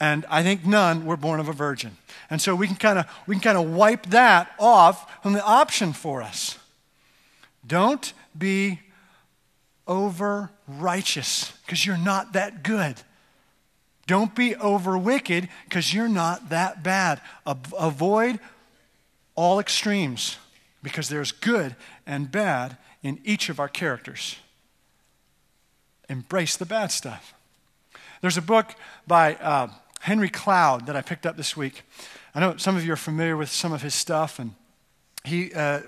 And 0.00 0.26
I 0.28 0.42
think 0.42 0.64
none 0.64 1.06
were 1.06 1.16
born 1.16 1.40
of 1.40 1.48
a 1.48 1.52
virgin. 1.52 1.96
And 2.30 2.40
so 2.40 2.54
we 2.54 2.66
can 2.66 2.76
kind 2.76 2.98
of 2.98 3.06
we 3.26 3.34
can 3.34 3.42
kind 3.42 3.58
of 3.58 3.72
wipe 3.72 4.06
that 4.06 4.50
off 4.58 5.22
from 5.22 5.34
the 5.34 5.44
option 5.44 5.92
for 5.92 6.22
us. 6.22 6.58
Don't 7.66 8.12
be 8.36 8.80
over 9.86 10.50
righteous 10.66 11.52
because 11.64 11.84
you're 11.86 11.96
not 11.96 12.32
that 12.32 12.62
good. 12.62 13.00
Don't 14.06 14.34
be 14.34 14.54
over 14.56 14.98
wicked 14.98 15.48
because 15.64 15.94
you're 15.94 16.08
not 16.08 16.50
that 16.50 16.82
bad. 16.82 17.20
avoid 17.46 18.38
all 19.34 19.58
extremes 19.58 20.36
because 20.82 21.08
there's 21.08 21.32
good 21.32 21.74
and 22.06 22.30
bad 22.30 22.76
in 23.02 23.18
each 23.24 23.48
of 23.48 23.58
our 23.58 23.68
characters. 23.68 24.36
Embrace 26.08 26.56
the 26.56 26.66
bad 26.66 26.92
stuff. 26.92 27.34
There's 28.20 28.36
a 28.36 28.42
book 28.42 28.74
by 29.06 29.34
uh, 29.34 29.68
Henry 30.04 30.28
Cloud 30.28 30.84
that 30.84 30.96
I 30.96 31.00
picked 31.00 31.24
up 31.24 31.38
this 31.38 31.56
week. 31.56 31.80
I 32.34 32.40
know 32.40 32.58
some 32.58 32.76
of 32.76 32.84
you 32.84 32.92
are 32.92 32.96
familiar 32.96 33.38
with 33.38 33.48
some 33.48 33.72
of 33.72 33.80
his 33.80 33.94
stuff, 33.94 34.38
and 34.38 34.54
he 35.24 35.50
uh, 35.54 35.80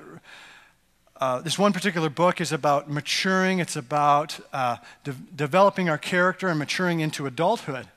uh, 1.21 1.43
this 1.43 1.59
one 1.59 1.75
particular 1.75 2.09
book 2.09 2.41
is 2.41 2.51
about 2.51 2.89
maturing, 2.91 3.59
it's 3.59 3.77
about 3.77 4.41
uh, 4.55 4.79
de- 5.05 5.13
developing 5.35 5.91
our 5.91 5.99
character 5.99 6.49
and 6.49 6.59
maturing 6.59 7.01
into 7.01 7.27
adulthood. 7.27 7.89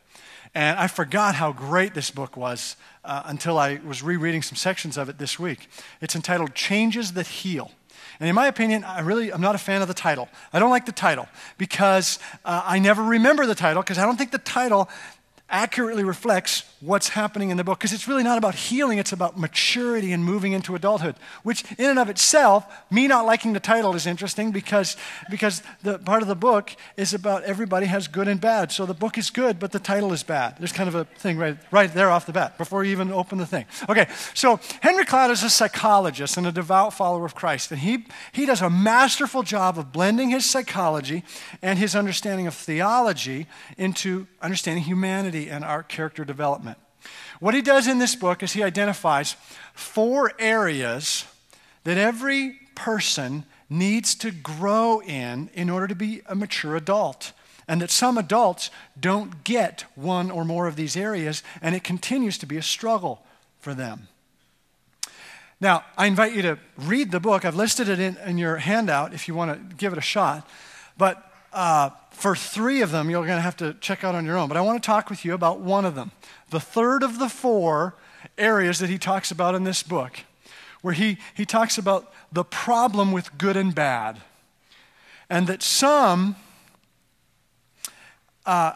And 0.53 0.77
I 0.77 0.87
forgot 0.87 1.35
how 1.35 1.53
great 1.53 1.93
this 1.93 2.11
book 2.11 2.35
was 2.35 2.75
uh, 3.05 3.23
until 3.23 3.57
I 3.57 3.79
was 3.85 4.03
rereading 4.03 4.41
some 4.41 4.57
sections 4.57 4.97
of 4.97 5.07
it 5.07 5.19
this 5.19 5.39
week. 5.39 5.69
It's 6.01 6.17
entitled 6.17 6.53
Changes 6.53 7.13
That 7.13 7.27
Heal. 7.27 7.71
And 8.19 8.27
in 8.27 8.35
my 8.35 8.47
opinion, 8.47 8.83
I 8.83 8.99
really 8.99 9.31
I'm 9.31 9.39
not 9.39 9.55
a 9.55 9.59
fan 9.59 9.81
of 9.81 9.87
the 9.87 9.93
title. 9.93 10.27
I 10.51 10.59
don't 10.59 10.69
like 10.69 10.85
the 10.85 10.91
title 10.91 11.29
because 11.57 12.19
uh, 12.43 12.61
I 12.65 12.77
never 12.79 13.03
remember 13.03 13.45
the 13.45 13.55
title 13.55 13.81
because 13.81 13.97
I 13.97 14.05
don't 14.05 14.17
think 14.17 14.31
the 14.31 14.37
title 14.37 14.89
accurately 15.49 16.03
reflects 16.03 16.63
what's 16.81 17.09
happening 17.09 17.49
in 17.49 17.57
the 17.57 17.63
book 17.63 17.77
because 17.79 17.91
it's 17.91 18.07
really 18.07 18.23
not 18.23 18.37
about 18.37 18.55
healing, 18.55 18.99
it's 18.99 19.11
about 19.11 19.37
maturity 19.37 20.13
and 20.13 20.23
moving 20.23 20.53
into 20.53 20.75
adulthood, 20.75 21.15
which 21.43 21.63
in 21.77 21.89
and 21.89 21.99
of 21.99 22.09
itself, 22.09 22.65
me 22.89 23.07
not 23.07 23.25
liking 23.25 23.53
the 23.53 23.59
title 23.59 23.95
is 23.95 24.07
interesting 24.07 24.51
because, 24.51 24.95
because 25.29 25.61
the 25.83 25.99
part 25.99 26.21
of 26.21 26.27
the 26.27 26.35
book 26.35 26.71
is 26.95 27.13
about 27.13 27.43
everybody 27.43 27.85
has 27.85 28.07
good 28.07 28.27
and 28.27 28.39
bad. 28.39 28.71
So 28.71 28.85
the 28.85 28.93
book 28.93 29.17
is 29.17 29.29
good, 29.29 29.59
but 29.59 29.71
the 29.71 29.79
title 29.79 30.13
is 30.13 30.23
bad. 30.23 30.55
There's 30.57 30.71
kind 30.71 30.87
of 30.87 30.95
a 30.95 31.03
thing 31.05 31.37
right, 31.37 31.57
right 31.71 31.93
there 31.93 32.09
off 32.09 32.25
the 32.25 32.33
bat 32.33 32.57
before 32.57 32.83
you 32.83 32.91
even 32.91 33.11
open 33.11 33.39
the 33.39 33.45
thing. 33.45 33.65
Okay, 33.89 34.07
so 34.33 34.59
Henry 34.81 35.05
Cloud 35.05 35.31
is 35.31 35.43
a 35.43 35.49
psychologist 35.49 36.37
and 36.37 36.47
a 36.47 36.51
devout 36.51 36.93
follower 36.93 37.25
of 37.25 37.35
Christ, 37.35 37.71
and 37.71 37.81
he, 37.81 38.05
he 38.31 38.45
does 38.45 38.61
a 38.61 38.69
masterful 38.69 39.43
job 39.43 39.77
of 39.77 39.91
blending 39.91 40.29
his 40.29 40.45
psychology 40.45 41.23
and 41.61 41.77
his 41.77 41.95
understanding 41.95 42.47
of 42.47 42.53
theology 42.53 43.47
into 43.77 44.27
understanding 44.41 44.83
humanity 44.83 45.49
and 45.49 45.65
our 45.65 45.83
character 45.83 46.23
development. 46.23 46.68
What 47.39 47.53
he 47.53 47.61
does 47.61 47.87
in 47.87 47.99
this 47.99 48.15
book 48.15 48.43
is 48.43 48.53
he 48.53 48.63
identifies 48.63 49.35
four 49.73 50.33
areas 50.39 51.25
that 51.83 51.97
every 51.97 52.59
person 52.75 53.45
needs 53.69 54.15
to 54.15 54.31
grow 54.31 55.01
in 55.01 55.49
in 55.53 55.69
order 55.69 55.87
to 55.87 55.95
be 55.95 56.21
a 56.27 56.35
mature 56.35 56.75
adult. 56.75 57.33
and 57.69 57.81
that 57.83 57.91
some 57.91 58.17
adults 58.17 58.71
don't 58.99 59.43
get 59.43 59.85
one 59.93 60.31
or 60.31 60.43
more 60.43 60.65
of 60.65 60.75
these 60.75 60.97
areas, 60.97 61.43
and 61.61 61.75
it 61.75 61.83
continues 61.83 62.35
to 62.39 62.47
be 62.47 62.57
a 62.57 62.63
struggle 62.63 63.21
for 63.59 63.75
them. 63.75 64.07
Now, 65.61 65.83
I 65.95 66.07
invite 66.07 66.33
you 66.33 66.41
to 66.41 66.57
read 66.77 67.11
the 67.11 67.19
book. 67.19 67.45
I've 67.45 67.55
listed 67.55 67.87
it 67.87 67.99
in, 67.99 68.17
in 68.25 68.39
your 68.39 68.57
handout 68.57 69.13
if 69.13 69.27
you 69.27 69.35
want 69.35 69.69
to 69.69 69.75
give 69.75 69.93
it 69.93 69.99
a 69.99 70.01
shot. 70.01 70.49
But 70.97 71.31
uh, 71.53 71.91
for 72.09 72.35
three 72.35 72.81
of 72.81 72.89
them, 72.89 73.07
you're 73.09 73.25
going 73.25 73.37
to 73.37 73.41
have 73.41 73.57
to 73.57 73.75
check 73.75 74.03
out 74.03 74.15
on 74.15 74.25
your 74.25 74.37
own. 74.37 74.47
But 74.47 74.57
I 74.57 74.61
want 74.61 74.81
to 74.81 74.85
talk 74.85 75.11
with 75.11 75.23
you 75.23 75.35
about 75.35 75.59
one 75.59 75.85
of 75.85 75.93
them. 75.93 76.11
The 76.49 76.59
third 76.59 77.03
of 77.03 77.19
the 77.19 77.29
four 77.29 77.95
areas 78.37 78.79
that 78.79 78.89
he 78.89 78.97
talks 78.97 79.31
about 79.31 79.55
in 79.55 79.63
this 79.63 79.83
book, 79.83 80.19
where 80.81 80.93
he, 80.93 81.17
he 81.35 81.45
talks 81.45 81.77
about 81.77 82.13
the 82.31 82.43
problem 82.43 83.11
with 83.11 83.37
good 83.37 83.57
and 83.57 83.73
bad. 83.73 84.19
And 85.29 85.47
that 85.47 85.61
some 85.61 86.35
uh, 88.45 88.73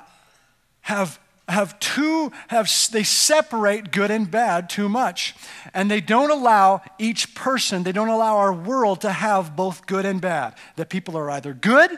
have 0.82 1.20
have 1.50 1.78
two 1.80 2.32
have 2.48 2.70
they 2.92 3.04
separate 3.04 3.92
good 3.92 4.10
and 4.10 4.32
bad 4.32 4.70
too 4.70 4.88
much 4.88 5.36
and 5.74 5.92
they 5.92 6.00
don't 6.00 6.30
allow 6.32 6.82
each 6.98 7.36
person 7.36 7.84
they 7.84 7.92
don't 7.92 8.08
allow 8.08 8.38
our 8.38 8.54
world 8.54 9.02
to 9.02 9.12
have 9.12 9.54
both 9.54 9.86
good 9.86 10.06
and 10.06 10.22
bad 10.22 10.56
that 10.78 10.90
people 10.90 11.18
are 11.18 11.30
either 11.30 11.54
good 11.54 11.92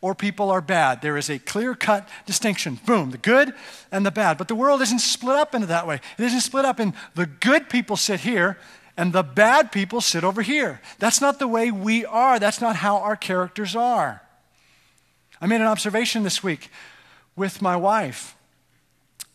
or 0.00 0.14
people 0.14 0.50
are 0.50 0.60
bad. 0.60 1.02
There 1.02 1.16
is 1.16 1.30
a 1.30 1.38
clear 1.38 1.74
cut 1.74 2.08
distinction 2.26 2.78
boom 2.86 3.10
the 3.10 3.18
good 3.18 3.54
and 3.90 4.04
the 4.04 4.10
bad. 4.10 4.38
But 4.38 4.48
the 4.48 4.54
world 4.54 4.82
isn't 4.82 5.00
split 5.00 5.36
up 5.36 5.54
into 5.54 5.66
that 5.68 5.86
way. 5.86 6.00
It 6.18 6.24
isn't 6.24 6.40
split 6.40 6.64
up 6.64 6.80
in 6.80 6.94
the 7.14 7.26
good 7.26 7.68
people 7.68 7.96
sit 7.96 8.20
here 8.20 8.58
and 8.96 9.12
the 9.12 9.22
bad 9.22 9.72
people 9.72 10.00
sit 10.00 10.24
over 10.24 10.42
here. 10.42 10.80
That's 10.98 11.20
not 11.20 11.38
the 11.38 11.48
way 11.48 11.70
we 11.70 12.04
are. 12.04 12.38
That's 12.38 12.60
not 12.60 12.76
how 12.76 12.98
our 12.98 13.16
characters 13.16 13.74
are. 13.76 14.22
I 15.40 15.46
made 15.46 15.60
an 15.60 15.66
observation 15.66 16.22
this 16.22 16.42
week 16.42 16.70
with 17.34 17.60
my 17.60 17.76
wife 17.76 18.36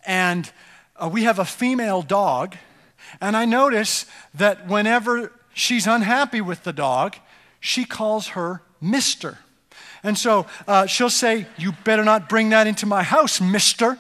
and 0.06 0.52
uh, 0.96 1.10
we 1.10 1.24
have 1.24 1.40
a 1.40 1.46
female 1.46 2.02
dog. 2.02 2.56
And 3.20 3.36
I 3.36 3.46
notice 3.46 4.06
that 4.34 4.68
whenever 4.68 5.32
she's 5.54 5.88
unhappy 5.88 6.42
with 6.42 6.64
the 6.64 6.74
dog, 6.74 7.16
she 7.60 7.84
calls 7.86 8.30
her 8.30 8.62
Mister. 8.80 9.40
And 10.04 10.18
so 10.18 10.46
uh, 10.68 10.86
she'll 10.86 11.10
say, 11.10 11.46
You 11.58 11.74
better 11.84 12.04
not 12.04 12.30
bring 12.30 12.50
that 12.50 12.68
into 12.68 12.86
my 12.86 13.04
house, 13.04 13.40
Mister. 13.40 13.98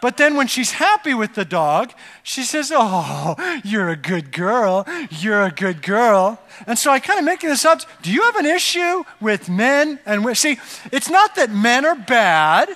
But 0.00 0.16
then 0.16 0.36
when 0.36 0.46
she's 0.46 0.72
happy 0.72 1.12
with 1.12 1.34
the 1.34 1.44
dog, 1.44 1.92
she 2.22 2.42
says, 2.42 2.70
Oh, 2.74 3.34
you're 3.64 3.88
a 3.88 3.96
good 3.96 4.32
girl. 4.32 4.86
You're 5.10 5.42
a 5.42 5.50
good 5.50 5.82
girl. 5.82 6.40
And 6.66 6.78
so 6.78 6.90
I 6.90 7.00
kind 7.00 7.18
of 7.18 7.24
make 7.24 7.40
this 7.40 7.64
up. 7.64 7.80
Do 8.02 8.12
you 8.12 8.22
have 8.22 8.36
an 8.36 8.46
issue 8.46 9.04
with 9.20 9.48
men 9.48 9.98
and 10.06 10.20
women? 10.20 10.36
See, 10.36 10.58
it's 10.92 11.10
not 11.10 11.34
that 11.34 11.50
men 11.50 11.84
are 11.84 11.96
bad 11.96 12.68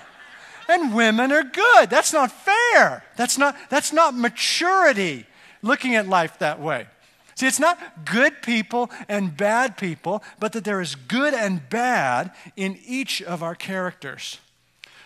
and 0.68 0.94
women 0.94 1.30
are 1.32 1.44
good. 1.44 1.90
That's 1.90 2.12
not 2.12 2.32
fair. 2.32 3.04
That's 3.16 3.38
not, 3.38 3.56
that's 3.68 3.92
not 3.92 4.16
maturity 4.16 5.26
looking 5.62 5.94
at 5.94 6.08
life 6.08 6.38
that 6.40 6.60
way. 6.60 6.86
See, 7.34 7.46
it's 7.46 7.60
not 7.60 8.04
good 8.04 8.42
people 8.42 8.90
and 9.08 9.36
bad 9.36 9.76
people, 9.76 10.22
but 10.38 10.52
that 10.52 10.64
there 10.64 10.80
is 10.80 10.94
good 10.94 11.34
and 11.34 11.68
bad 11.68 12.30
in 12.56 12.78
each 12.86 13.22
of 13.22 13.42
our 13.42 13.54
characters. 13.54 14.38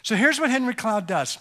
So 0.03 0.17
here's 0.17 0.41
what 0.41 0.51
Henry 0.51 0.75
Cloud 0.75 1.07
does 1.07 1.39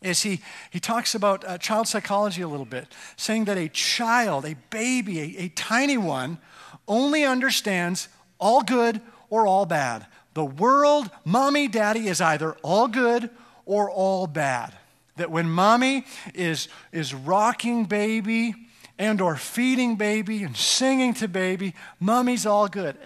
is 0.00 0.22
he, 0.22 0.40
he 0.70 0.78
talks 0.78 1.14
about 1.14 1.44
uh, 1.44 1.58
child 1.58 1.88
psychology 1.88 2.42
a 2.42 2.48
little 2.48 2.66
bit, 2.66 2.86
saying 3.16 3.46
that 3.46 3.58
a 3.58 3.68
child, 3.68 4.44
a 4.44 4.54
baby, 4.70 5.20
a, 5.20 5.44
a 5.44 5.48
tiny 5.48 5.96
one, 5.96 6.38
only 6.86 7.24
understands 7.24 8.08
all 8.38 8.62
good 8.62 9.00
or 9.28 9.46
all 9.46 9.66
bad. 9.66 10.06
The 10.34 10.44
world, 10.44 11.10
mommy, 11.24 11.66
daddy 11.66 12.06
is 12.06 12.20
either 12.20 12.52
all 12.62 12.86
good 12.86 13.30
or 13.66 13.90
all 13.90 14.26
bad. 14.26 14.72
That 15.16 15.32
when 15.32 15.50
mommy 15.50 16.04
is, 16.32 16.68
is 16.92 17.12
rocking 17.12 17.84
baby 17.84 18.54
and 18.98 19.20
or 19.20 19.36
feeding 19.36 19.96
baby 19.96 20.42
and 20.42 20.56
singing 20.56 21.14
to 21.14 21.28
baby, 21.28 21.74
mommy's 22.00 22.46
all 22.46 22.68
good. 22.68 22.96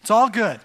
It's 0.00 0.10
all 0.10 0.28
good. 0.28 0.60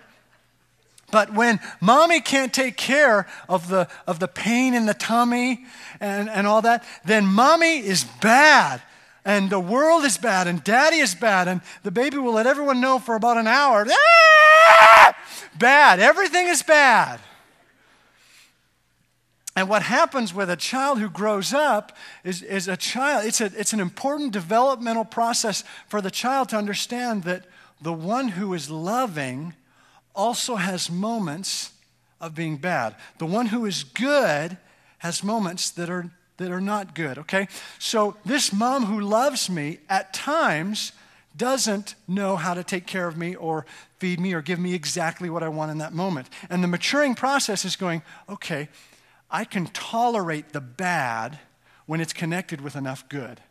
But 1.11 1.33
when 1.33 1.59
mommy 1.79 2.19
can't 2.19 2.53
take 2.53 2.77
care 2.77 3.27
of 3.47 3.67
the, 3.69 3.87
of 4.07 4.19
the 4.19 4.27
pain 4.27 4.73
in 4.73 4.85
the 4.85 4.93
tummy 4.93 5.65
and, 5.99 6.29
and 6.29 6.47
all 6.47 6.61
that, 6.63 6.83
then 7.05 7.25
mommy 7.25 7.77
is 7.77 8.03
bad 8.21 8.81
and 9.25 9.49
the 9.49 9.59
world 9.59 10.05
is 10.05 10.19
bad, 10.19 10.45
and 10.45 10.63
daddy 10.63 10.97
is 10.97 11.15
bad, 11.15 11.47
and 11.47 11.61
the 11.81 11.89
baby 11.89 12.17
will 12.17 12.33
let 12.33 12.45
everyone 12.45 12.79
know 12.79 12.99
for 12.99 13.15
about 13.15 13.37
an 13.37 13.47
hour. 13.47 13.83
Ah! 13.89 15.17
Bad. 15.57 15.99
Everything 15.99 16.47
is 16.47 16.61
bad. 16.61 17.19
And 19.55 19.69
what 19.69 19.83
happens 19.83 20.33
with 20.33 20.49
a 20.49 20.57
child 20.57 20.99
who 20.99 21.09
grows 21.09 21.53
up 21.53 21.95
is, 22.23 22.41
is 22.41 22.67
a 22.67 22.75
child, 22.75 23.25
it's, 23.25 23.39
a, 23.39 23.45
it's 23.57 23.71
an 23.71 23.79
important 23.79 24.33
developmental 24.33 25.05
process 25.05 25.63
for 25.87 26.01
the 26.01 26.11
child 26.11 26.49
to 26.49 26.57
understand 26.57 27.23
that 27.23 27.45
the 27.81 27.93
one 27.93 28.29
who 28.29 28.53
is 28.53 28.69
loving 28.69 29.53
also 30.13 30.55
has 30.55 30.91
moments 30.91 31.71
of 32.19 32.35
being 32.35 32.57
bad. 32.57 32.95
The 33.17 33.25
one 33.25 33.47
who 33.47 33.65
is 33.65 33.83
good 33.83 34.57
has 34.99 35.23
moments 35.23 35.71
that 35.71 35.89
are 35.89 36.11
that 36.37 36.51
are 36.51 36.61
not 36.61 36.95
good, 36.95 37.17
okay? 37.17 37.47
So 37.79 38.17
this 38.25 38.51
mom 38.51 38.85
who 38.85 38.99
loves 38.99 39.49
me 39.49 39.79
at 39.89 40.13
times 40.13 40.91
doesn't 41.37 41.95
know 42.07 42.35
how 42.35 42.53
to 42.53 42.63
take 42.63 42.85
care 42.85 43.07
of 43.07 43.17
me 43.17 43.35
or 43.35 43.65
feed 43.99 44.19
me 44.19 44.33
or 44.33 44.41
give 44.41 44.59
me 44.59 44.73
exactly 44.73 45.29
what 45.29 45.43
I 45.43 45.49
want 45.49 45.71
in 45.71 45.77
that 45.79 45.93
moment. 45.93 46.29
And 46.49 46.63
the 46.63 46.67
maturing 46.67 47.15
process 47.15 47.65
is 47.65 47.75
going, 47.75 48.01
okay, 48.29 48.69
I 49.29 49.43
can 49.45 49.67
tolerate 49.67 50.49
the 50.49 50.61
bad 50.61 51.39
when 51.85 52.01
it's 52.01 52.13
connected 52.13 52.61
with 52.61 52.75
enough 52.75 53.07
good. 53.09 53.41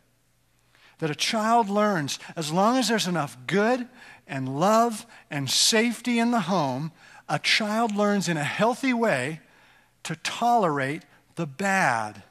That 0.99 1.11
a 1.11 1.15
child 1.15 1.69
learns, 1.69 2.19
as 2.35 2.51
long 2.51 2.77
as 2.77 2.87
there's 2.87 3.07
enough 3.07 3.37
good 3.47 3.87
and 4.27 4.59
love 4.59 5.05
and 5.29 5.49
safety 5.49 6.19
in 6.19 6.31
the 6.31 6.41
home, 6.41 6.91
a 7.27 7.39
child 7.39 7.95
learns 7.95 8.29
in 8.29 8.37
a 8.37 8.43
healthy 8.43 8.93
way 8.93 9.41
to 10.03 10.15
tolerate 10.17 11.03
the 11.35 11.45
bad 11.45 12.23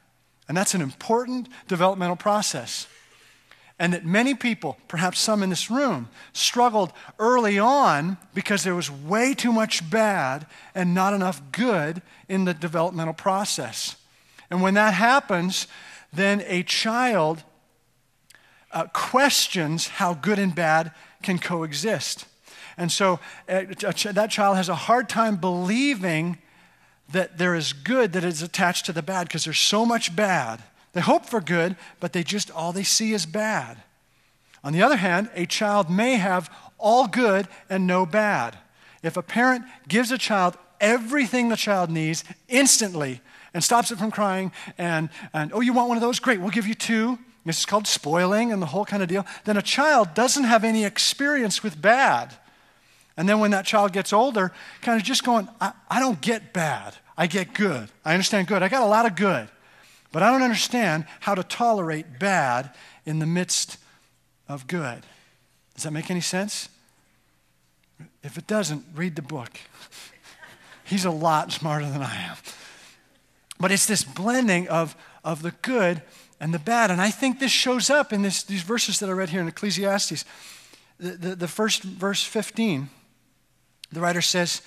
and 0.48 0.56
that's 0.56 0.74
an 0.74 0.82
important 0.82 1.48
developmental 1.68 2.16
process. 2.16 2.86
And 3.78 3.92
that 3.92 4.04
many 4.04 4.34
people, 4.34 4.78
perhaps 4.86 5.18
some 5.18 5.42
in 5.42 5.50
this 5.50 5.68
room, 5.70 6.08
struggled 6.32 6.92
early 7.18 7.58
on 7.58 8.18
because 8.32 8.62
there 8.62 8.74
was 8.74 8.90
way 8.90 9.34
too 9.34 9.52
much 9.52 9.88
bad 9.90 10.46
and 10.74 10.94
not 10.94 11.12
enough 11.12 11.42
good 11.50 12.00
in 12.28 12.44
the 12.44 12.54
developmental 12.54 13.14
process. 13.14 13.96
And 14.48 14.62
when 14.62 14.74
that 14.74 14.94
happens, 14.94 15.66
then 16.12 16.42
a 16.46 16.62
child 16.62 17.42
uh, 18.70 18.86
questions 18.92 19.88
how 19.88 20.14
good 20.14 20.38
and 20.38 20.54
bad 20.54 20.92
can 21.22 21.38
coexist. 21.38 22.26
And 22.76 22.90
so 22.90 23.20
uh, 23.48 23.62
that 24.12 24.28
child 24.30 24.56
has 24.56 24.68
a 24.68 24.74
hard 24.74 25.08
time 25.08 25.36
believing 25.36 26.38
that 27.10 27.38
there 27.38 27.54
is 27.54 27.72
good 27.72 28.12
that 28.12 28.24
is 28.24 28.42
attached 28.42 28.86
to 28.86 28.92
the 28.92 29.02
bad 29.02 29.28
because 29.28 29.44
there's 29.44 29.58
so 29.58 29.84
much 29.84 30.14
bad. 30.14 30.62
They 30.94 31.00
hope 31.00 31.26
for 31.26 31.40
good, 31.40 31.76
but 32.00 32.12
they 32.12 32.22
just, 32.22 32.50
all 32.50 32.72
they 32.72 32.84
see 32.84 33.12
is 33.12 33.26
bad. 33.26 33.82
On 34.62 34.72
the 34.72 34.82
other 34.82 34.96
hand, 34.96 35.28
a 35.34 35.44
child 35.44 35.90
may 35.90 36.16
have 36.16 36.50
all 36.78 37.06
good 37.06 37.46
and 37.68 37.86
no 37.86 38.06
bad. 38.06 38.56
If 39.02 39.16
a 39.16 39.22
parent 39.22 39.64
gives 39.86 40.10
a 40.10 40.18
child 40.18 40.56
everything 40.80 41.48
the 41.48 41.56
child 41.56 41.90
needs 41.90 42.24
instantly 42.48 43.20
and 43.52 43.62
stops 43.62 43.90
it 43.90 43.98
from 43.98 44.10
crying, 44.10 44.52
and, 44.78 45.10
and 45.32 45.52
oh, 45.52 45.60
you 45.60 45.72
want 45.72 45.88
one 45.88 45.98
of 45.98 46.00
those? 46.00 46.18
Great, 46.18 46.40
we'll 46.40 46.50
give 46.50 46.66
you 46.66 46.74
two. 46.74 47.18
This 47.44 47.58
is 47.58 47.66
called 47.66 47.86
spoiling 47.86 48.52
and 48.52 48.62
the 48.62 48.66
whole 48.66 48.86
kind 48.86 49.02
of 49.02 49.08
deal. 49.08 49.26
Then 49.44 49.58
a 49.58 49.62
child 49.62 50.14
doesn't 50.14 50.44
have 50.44 50.64
any 50.64 50.84
experience 50.84 51.62
with 51.62 51.80
bad. 51.80 52.34
And 53.16 53.28
then 53.28 53.38
when 53.38 53.50
that 53.50 53.66
child 53.66 53.92
gets 53.92 54.12
older, 54.12 54.50
kind 54.80 54.98
of 54.98 55.04
just 55.04 55.24
going, 55.24 55.48
I, 55.60 55.72
I 55.90 56.00
don't 56.00 56.20
get 56.20 56.52
bad. 56.52 56.94
I 57.16 57.26
get 57.26 57.52
good. 57.52 57.88
I 58.04 58.12
understand 58.12 58.48
good. 58.48 58.62
I 58.62 58.68
got 58.68 58.82
a 58.82 58.86
lot 58.86 59.06
of 59.06 59.14
good. 59.14 59.48
But 60.14 60.22
I 60.22 60.30
don't 60.30 60.42
understand 60.42 61.06
how 61.18 61.34
to 61.34 61.42
tolerate 61.42 62.20
bad 62.20 62.70
in 63.04 63.18
the 63.18 63.26
midst 63.26 63.78
of 64.48 64.68
good. 64.68 65.02
Does 65.74 65.82
that 65.82 65.90
make 65.90 66.08
any 66.08 66.20
sense? 66.20 66.68
If 68.22 68.38
it 68.38 68.46
doesn't, 68.46 68.84
read 68.94 69.16
the 69.16 69.22
book. 69.22 69.50
He's 70.84 71.04
a 71.04 71.10
lot 71.10 71.50
smarter 71.50 71.86
than 71.86 72.00
I 72.00 72.14
am. 72.14 72.36
But 73.58 73.72
it's 73.72 73.86
this 73.86 74.04
blending 74.04 74.68
of, 74.68 74.94
of 75.24 75.42
the 75.42 75.50
good 75.62 76.00
and 76.38 76.54
the 76.54 76.60
bad. 76.60 76.92
And 76.92 77.00
I 77.00 77.10
think 77.10 77.40
this 77.40 77.50
shows 77.50 77.90
up 77.90 78.12
in 78.12 78.22
this, 78.22 78.44
these 78.44 78.62
verses 78.62 79.00
that 79.00 79.08
I 79.08 79.12
read 79.14 79.30
here 79.30 79.40
in 79.40 79.48
Ecclesiastes. 79.48 80.24
The, 81.00 81.10
the, 81.10 81.34
the 81.34 81.48
first 81.48 81.82
verse 81.82 82.22
15 82.22 82.88
the 83.90 84.00
writer 84.00 84.22
says, 84.22 84.62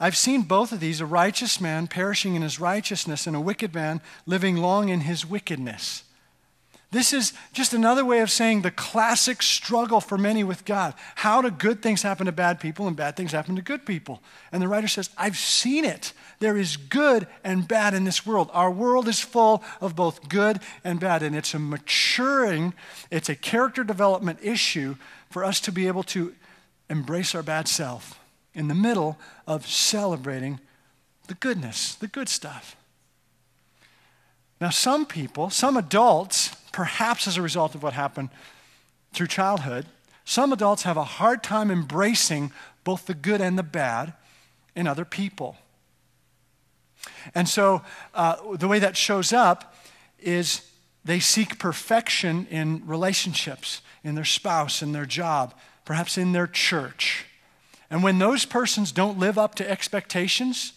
I've 0.00 0.16
seen 0.16 0.42
both 0.42 0.72
of 0.72 0.80
these 0.80 1.02
a 1.02 1.06
righteous 1.06 1.60
man 1.60 1.86
perishing 1.86 2.34
in 2.34 2.40
his 2.40 2.58
righteousness 2.58 3.26
and 3.26 3.36
a 3.36 3.40
wicked 3.40 3.74
man 3.74 4.00
living 4.24 4.56
long 4.56 4.88
in 4.88 5.00
his 5.00 5.26
wickedness. 5.26 6.04
This 6.92 7.12
is 7.12 7.34
just 7.52 7.72
another 7.72 8.04
way 8.04 8.18
of 8.18 8.32
saying 8.32 8.62
the 8.62 8.72
classic 8.72 9.42
struggle 9.42 10.00
for 10.00 10.18
many 10.18 10.42
with 10.42 10.64
God. 10.64 10.94
How 11.16 11.40
do 11.40 11.50
good 11.50 11.82
things 11.82 12.02
happen 12.02 12.26
to 12.26 12.32
bad 12.32 12.58
people 12.58 12.88
and 12.88 12.96
bad 12.96 13.14
things 13.14 13.30
happen 13.30 13.54
to 13.56 13.62
good 13.62 13.86
people? 13.86 14.22
And 14.50 14.60
the 14.60 14.66
writer 14.66 14.88
says, 14.88 15.10
I've 15.16 15.36
seen 15.36 15.84
it. 15.84 16.12
There 16.40 16.56
is 16.56 16.76
good 16.76 17.28
and 17.44 17.68
bad 17.68 17.94
in 17.94 18.04
this 18.04 18.26
world. 18.26 18.50
Our 18.52 18.72
world 18.72 19.06
is 19.06 19.20
full 19.20 19.62
of 19.80 19.94
both 19.94 20.28
good 20.28 20.58
and 20.82 20.98
bad, 20.98 21.22
and 21.22 21.36
it's 21.36 21.54
a 21.54 21.60
maturing, 21.60 22.74
it's 23.10 23.28
a 23.28 23.36
character 23.36 23.84
development 23.84 24.40
issue 24.42 24.96
for 25.28 25.44
us 25.44 25.60
to 25.60 25.72
be 25.72 25.86
able 25.86 26.02
to 26.04 26.34
embrace 26.88 27.36
our 27.36 27.42
bad 27.44 27.68
self 27.68 28.19
in 28.54 28.68
the 28.68 28.74
middle 28.74 29.18
of 29.46 29.66
celebrating 29.66 30.60
the 31.28 31.34
goodness, 31.34 31.94
the 31.94 32.08
good 32.08 32.28
stuff. 32.28 32.76
Now, 34.60 34.70
some 34.70 35.06
people, 35.06 35.48
some 35.48 35.76
adults, 35.76 36.54
perhaps 36.72 37.26
as 37.26 37.36
a 37.36 37.42
result 37.42 37.74
of 37.74 37.82
what 37.82 37.94
happened 37.94 38.28
through 39.12 39.28
childhood, 39.28 39.86
some 40.24 40.52
adults 40.52 40.82
have 40.82 40.96
a 40.96 41.04
hard 41.04 41.42
time 41.42 41.70
embracing 41.70 42.52
both 42.84 43.06
the 43.06 43.14
good 43.14 43.40
and 43.40 43.58
the 43.58 43.62
bad 43.62 44.12
in 44.76 44.86
other 44.86 45.04
people. 45.04 45.56
And 47.34 47.48
so 47.48 47.82
uh, 48.14 48.36
the 48.56 48.68
way 48.68 48.78
that 48.78 48.96
shows 48.96 49.32
up 49.32 49.74
is 50.18 50.70
they 51.04 51.20
seek 51.20 51.58
perfection 51.58 52.46
in 52.50 52.82
relationships, 52.86 53.80
in 54.04 54.14
their 54.14 54.24
spouse, 54.24 54.82
in 54.82 54.92
their 54.92 55.06
job, 55.06 55.54
perhaps 55.84 56.18
in 56.18 56.32
their 56.32 56.46
church. 56.46 57.24
And 57.90 58.02
when 58.02 58.18
those 58.18 58.44
persons 58.44 58.92
don't 58.92 59.18
live 59.18 59.36
up 59.36 59.56
to 59.56 59.68
expectations, 59.68 60.72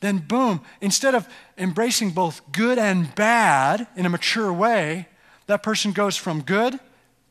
then 0.00 0.18
boom, 0.18 0.60
instead 0.80 1.14
of 1.14 1.26
embracing 1.56 2.10
both 2.10 2.42
good 2.52 2.78
and 2.78 3.14
bad 3.14 3.86
in 3.96 4.04
a 4.04 4.10
mature 4.10 4.52
way, 4.52 5.08
that 5.46 5.62
person 5.62 5.92
goes 5.92 6.16
from 6.16 6.42
good 6.42 6.78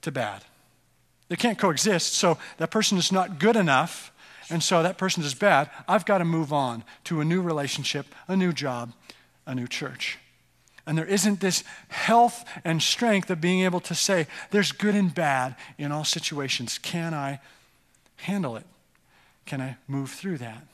to 0.01 0.11
bad. 0.11 0.43
They 1.27 1.35
can't 1.35 1.57
coexist, 1.57 2.13
so 2.13 2.37
that 2.57 2.71
person 2.71 2.97
is 2.97 3.11
not 3.11 3.39
good 3.39 3.55
enough, 3.55 4.11
and 4.49 4.61
so 4.63 4.81
that 4.83 4.97
person 4.97 5.23
is 5.23 5.33
bad. 5.33 5.69
I've 5.87 6.05
got 6.05 6.19
to 6.19 6.25
move 6.25 6.51
on 6.53 6.83
to 7.05 7.21
a 7.21 7.25
new 7.25 7.41
relationship, 7.41 8.07
a 8.27 8.35
new 8.35 8.53
job, 8.53 8.93
a 9.45 9.53
new 9.53 9.67
church. 9.67 10.19
And 10.87 10.97
there 10.97 11.05
isn't 11.05 11.39
this 11.41 11.63
health 11.87 12.45
and 12.63 12.81
strength 12.81 13.31
of 13.31 13.41
being 13.41 13.61
able 13.61 13.79
to 13.81 13.95
say, 13.95 14.27
there's 14.51 14.71
good 14.71 14.93
and 14.93 15.13
bad 15.13 15.55
in 15.79 15.91
all 15.91 16.03
situations. 16.03 16.77
Can 16.77 17.13
I 17.13 17.39
handle 18.17 18.55
it? 18.55 18.65
Can 19.45 19.61
I 19.61 19.77
move 19.87 20.11
through 20.11 20.37
that? 20.39 20.67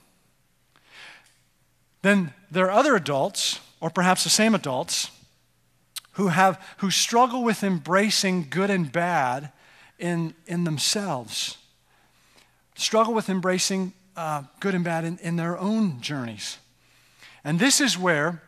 Then 2.02 2.32
there 2.50 2.66
are 2.66 2.78
other 2.78 2.96
adults, 2.96 3.60
or 3.80 3.90
perhaps 3.90 4.24
the 4.24 4.30
same 4.30 4.54
adults, 4.54 5.10
who, 6.12 6.28
have, 6.28 6.60
who 6.78 6.90
struggle 6.90 7.42
with 7.42 7.62
embracing 7.62 8.46
good 8.50 8.70
and 8.70 8.90
bad 8.90 9.52
in, 9.98 10.34
in 10.46 10.64
themselves, 10.64 11.56
struggle 12.74 13.14
with 13.14 13.28
embracing 13.28 13.92
uh, 14.16 14.42
good 14.60 14.74
and 14.74 14.84
bad 14.84 15.04
in, 15.04 15.18
in 15.18 15.36
their 15.36 15.56
own 15.56 16.00
journeys. 16.00 16.58
And 17.44 17.58
this 17.58 17.80
is 17.80 17.96
where 17.96 18.42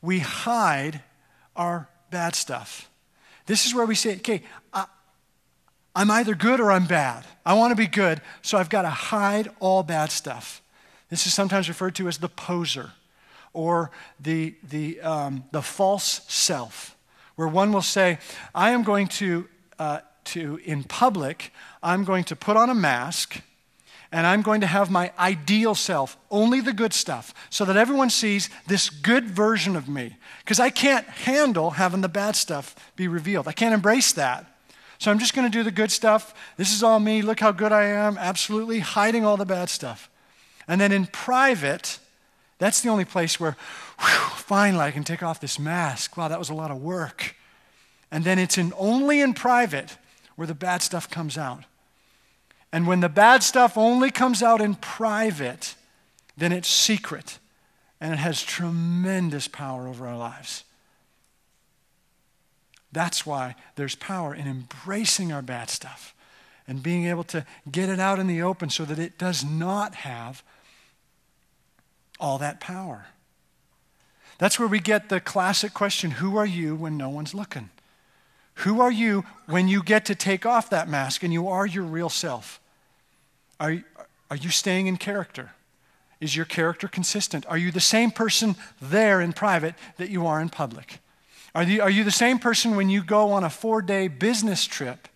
we 0.00 0.20
hide 0.20 1.00
our 1.56 1.88
bad 2.10 2.34
stuff. 2.34 2.88
This 3.46 3.66
is 3.66 3.74
where 3.74 3.86
we 3.86 3.94
say, 3.94 4.16
okay, 4.16 4.42
I, 4.72 4.86
I'm 5.94 6.10
either 6.10 6.34
good 6.34 6.60
or 6.60 6.72
I'm 6.72 6.86
bad. 6.86 7.24
I 7.44 7.54
want 7.54 7.72
to 7.72 7.76
be 7.76 7.86
good, 7.86 8.20
so 8.40 8.58
I've 8.58 8.70
got 8.70 8.82
to 8.82 8.90
hide 8.90 9.50
all 9.60 9.82
bad 9.82 10.10
stuff. 10.10 10.62
This 11.10 11.26
is 11.26 11.34
sometimes 11.34 11.68
referred 11.68 11.94
to 11.96 12.08
as 12.08 12.18
the 12.18 12.28
poser 12.28 12.92
or 13.52 13.90
the, 14.18 14.54
the, 14.66 15.00
um, 15.02 15.44
the 15.52 15.60
false 15.60 16.22
self, 16.28 16.96
where 17.36 17.48
one 17.48 17.72
will 17.72 17.82
say, 17.82 18.18
I 18.54 18.70
am 18.70 18.82
going 18.82 19.08
to, 19.08 19.46
uh, 19.78 20.00
to, 20.24 20.58
in 20.64 20.84
public, 20.84 21.52
I'm 21.82 22.04
going 22.04 22.24
to 22.24 22.36
put 22.36 22.56
on 22.56 22.70
a 22.70 22.74
mask 22.74 23.42
and 24.10 24.26
I'm 24.26 24.42
going 24.42 24.60
to 24.60 24.66
have 24.66 24.90
my 24.90 25.10
ideal 25.18 25.74
self, 25.74 26.18
only 26.30 26.60
the 26.60 26.74
good 26.74 26.92
stuff, 26.92 27.32
so 27.48 27.64
that 27.64 27.78
everyone 27.78 28.10
sees 28.10 28.50
this 28.66 28.90
good 28.90 29.24
version 29.24 29.74
of 29.74 29.88
me. 29.88 30.16
Because 30.40 30.60
I 30.60 30.68
can't 30.68 31.06
handle 31.06 31.70
having 31.70 32.02
the 32.02 32.08
bad 32.08 32.36
stuff 32.36 32.92
be 32.94 33.08
revealed. 33.08 33.48
I 33.48 33.52
can't 33.52 33.72
embrace 33.72 34.12
that. 34.12 34.51
So 35.02 35.10
I'm 35.10 35.18
just 35.18 35.34
going 35.34 35.50
to 35.50 35.58
do 35.58 35.64
the 35.64 35.72
good 35.72 35.90
stuff. 35.90 36.32
This 36.56 36.72
is 36.72 36.84
all 36.84 37.00
me. 37.00 37.22
Look 37.22 37.40
how 37.40 37.50
good 37.50 37.72
I 37.72 37.86
am. 37.86 38.16
Absolutely 38.16 38.78
hiding 38.78 39.24
all 39.24 39.36
the 39.36 39.44
bad 39.44 39.68
stuff. 39.68 40.08
And 40.68 40.80
then 40.80 40.92
in 40.92 41.06
private, 41.06 41.98
that's 42.58 42.82
the 42.82 42.88
only 42.88 43.04
place 43.04 43.40
where, 43.40 43.56
whew, 43.98 44.30
finally, 44.36 44.84
I 44.84 44.92
can 44.92 45.02
take 45.02 45.20
off 45.20 45.40
this 45.40 45.58
mask. 45.58 46.16
Wow, 46.16 46.28
that 46.28 46.38
was 46.38 46.50
a 46.50 46.54
lot 46.54 46.70
of 46.70 46.80
work. 46.80 47.34
And 48.12 48.22
then 48.22 48.38
it's 48.38 48.56
in, 48.56 48.72
only 48.78 49.20
in 49.20 49.34
private 49.34 49.96
where 50.36 50.46
the 50.46 50.54
bad 50.54 50.82
stuff 50.82 51.10
comes 51.10 51.36
out. 51.36 51.64
And 52.70 52.86
when 52.86 53.00
the 53.00 53.08
bad 53.08 53.42
stuff 53.42 53.76
only 53.76 54.12
comes 54.12 54.40
out 54.40 54.60
in 54.60 54.76
private, 54.76 55.74
then 56.36 56.52
it's 56.52 56.68
secret 56.68 57.40
and 58.00 58.14
it 58.14 58.18
has 58.18 58.40
tremendous 58.40 59.48
power 59.48 59.88
over 59.88 60.06
our 60.06 60.16
lives. 60.16 60.62
That's 62.92 63.24
why 63.24 63.56
there's 63.76 63.94
power 63.94 64.34
in 64.34 64.46
embracing 64.46 65.32
our 65.32 65.42
bad 65.42 65.70
stuff 65.70 66.14
and 66.68 66.82
being 66.82 67.06
able 67.06 67.24
to 67.24 67.44
get 67.70 67.88
it 67.88 67.98
out 67.98 68.18
in 68.18 68.26
the 68.26 68.42
open 68.42 68.70
so 68.70 68.84
that 68.84 68.98
it 68.98 69.18
does 69.18 69.44
not 69.44 69.96
have 69.96 70.42
all 72.20 72.38
that 72.38 72.60
power. 72.60 73.06
That's 74.38 74.58
where 74.58 74.68
we 74.68 74.78
get 74.78 75.08
the 75.08 75.20
classic 75.20 75.74
question 75.74 76.12
Who 76.12 76.36
are 76.36 76.46
you 76.46 76.74
when 76.74 76.96
no 76.96 77.08
one's 77.08 77.34
looking? 77.34 77.70
Who 78.56 78.80
are 78.80 78.92
you 78.92 79.24
when 79.46 79.68
you 79.68 79.82
get 79.82 80.04
to 80.06 80.14
take 80.14 80.44
off 80.44 80.70
that 80.70 80.88
mask 80.88 81.22
and 81.22 81.32
you 81.32 81.48
are 81.48 81.66
your 81.66 81.84
real 81.84 82.10
self? 82.10 82.60
Are, 83.58 83.82
are 84.30 84.36
you 84.36 84.50
staying 84.50 84.86
in 84.86 84.98
character? 84.98 85.52
Is 86.20 86.36
your 86.36 86.44
character 86.44 86.86
consistent? 86.86 87.46
Are 87.48 87.58
you 87.58 87.72
the 87.72 87.80
same 87.80 88.10
person 88.10 88.54
there 88.80 89.20
in 89.20 89.32
private 89.32 89.74
that 89.96 90.10
you 90.10 90.26
are 90.26 90.40
in 90.40 90.50
public? 90.50 91.00
Are, 91.54 91.64
the, 91.64 91.80
are 91.80 91.90
you 91.90 92.04
the 92.04 92.10
same 92.10 92.38
person 92.38 92.76
when 92.76 92.88
you 92.88 93.02
go 93.02 93.32
on 93.32 93.44
a 93.44 93.50
four 93.50 93.82
day 93.82 94.08
business 94.08 94.64
trip 94.64 95.08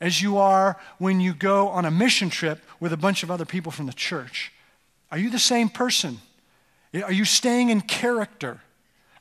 as 0.00 0.20
you 0.20 0.36
are 0.36 0.78
when 0.98 1.20
you 1.20 1.32
go 1.32 1.68
on 1.68 1.84
a 1.84 1.90
mission 1.90 2.28
trip 2.28 2.60
with 2.80 2.92
a 2.92 2.96
bunch 2.96 3.22
of 3.22 3.30
other 3.30 3.44
people 3.44 3.72
from 3.72 3.86
the 3.86 3.92
church? 3.92 4.52
Are 5.10 5.18
you 5.18 5.30
the 5.30 5.38
same 5.38 5.68
person? 5.68 6.18
Are 6.94 7.12
you 7.12 7.24
staying 7.24 7.70
in 7.70 7.80
character? 7.80 8.60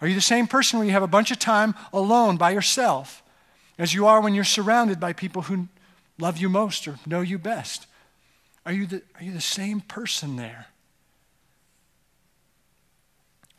Are 0.02 0.08
you 0.08 0.16
the 0.16 0.22
same 0.22 0.48
person 0.48 0.80
when 0.80 0.88
you 0.88 0.94
have 0.94 1.04
a 1.04 1.08
bunch 1.08 1.32
of 1.32 1.40
time 1.40 1.76
alone 1.94 2.36
by 2.36 2.52
yourself 2.52 3.24
as 3.78 3.94
you 3.94 4.08
are 4.08 4.20
when 4.20 4.34
you're 4.34 4.44
surrounded 4.44 5.00
by 5.00 5.14
people 5.14 5.44
who 5.44 5.68
love 6.20 6.38
you 6.38 6.50
most 6.50 6.88
or 6.88 6.98
know 7.06 7.22
you 7.22 7.38
best? 7.38 7.88
Are 8.66 8.74
you 8.74 8.88
the, 8.88 9.02
are 9.16 9.24
you 9.24 9.32
the 9.32 9.42
same 9.42 9.80
person 9.80 10.36
there? 10.36 10.68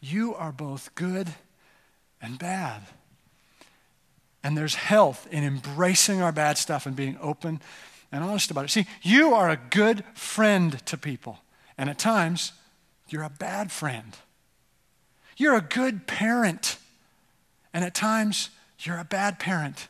You 0.01 0.35
are 0.35 0.53
both 0.53 0.95
good 0.95 1.29
and 2.23 2.39
bad. 2.39 2.83
And 4.43 4.57
there's 4.57 4.75
health 4.75 5.29
in 5.31 5.45
embracing 5.45 6.23
our 6.23 6.33
bad 6.33 6.57
stuff 6.57 6.87
and 6.87 6.97
being 6.97 7.19
open 7.21 7.61
and 8.11 8.25
honest 8.25 8.51
about 8.51 8.65
it. 8.65 8.71
See, 8.71 8.87
you 9.03 9.35
are 9.35 9.51
a 9.51 9.57
good 9.71 10.05
friend 10.15 10.85
to 10.87 10.97
people. 10.97 11.39
And 11.77 11.91
at 11.91 11.99
times, 11.99 12.53
you're 13.09 13.23
a 13.23 13.31
bad 13.31 13.71
friend. 13.71 14.17
You're 15.37 15.57
a 15.57 15.61
good 15.61 16.07
parent. 16.07 16.77
And 17.73 17.85
at 17.85 17.95
times, 17.95 18.51
you're 18.81 18.99
a 18.99 19.05
bad 19.05 19.39
parent. 19.39 19.89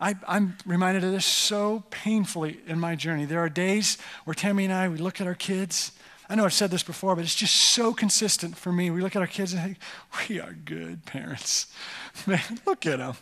I, 0.00 0.16
am 0.26 0.56
reminded 0.66 1.04
of 1.04 1.12
this 1.12 1.24
so 1.24 1.84
painfully 1.90 2.60
in 2.66 2.80
my 2.80 2.96
journey. 2.96 3.24
There 3.24 3.38
are 3.38 3.48
days 3.48 3.98
where 4.24 4.34
Tammy 4.34 4.64
and 4.64 4.72
I, 4.72 4.88
we 4.88 4.96
look 4.96 5.20
at 5.20 5.28
our 5.28 5.34
kids. 5.34 5.92
I 6.32 6.34
know 6.34 6.46
I've 6.46 6.54
said 6.54 6.70
this 6.70 6.82
before, 6.82 7.14
but 7.14 7.24
it's 7.26 7.34
just 7.34 7.54
so 7.54 7.92
consistent 7.92 8.56
for 8.56 8.72
me. 8.72 8.90
We 8.90 9.02
look 9.02 9.14
at 9.14 9.20
our 9.20 9.28
kids 9.28 9.52
and 9.52 9.60
think, 9.60 9.76
we 10.30 10.40
are 10.40 10.54
good 10.64 11.04
parents. 11.04 11.66
Man, 12.26 12.40
look 12.64 12.86
at 12.86 13.00
them. 13.00 13.16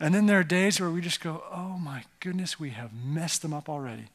And 0.00 0.14
then 0.14 0.24
there 0.24 0.38
are 0.38 0.42
days 0.42 0.80
where 0.80 0.88
we 0.88 1.02
just 1.02 1.20
go, 1.20 1.44
oh 1.52 1.76
my 1.78 2.04
goodness, 2.20 2.58
we 2.58 2.70
have 2.70 2.92
messed 2.94 3.42
them 3.42 3.52
up 3.52 3.68
already. 3.68 4.06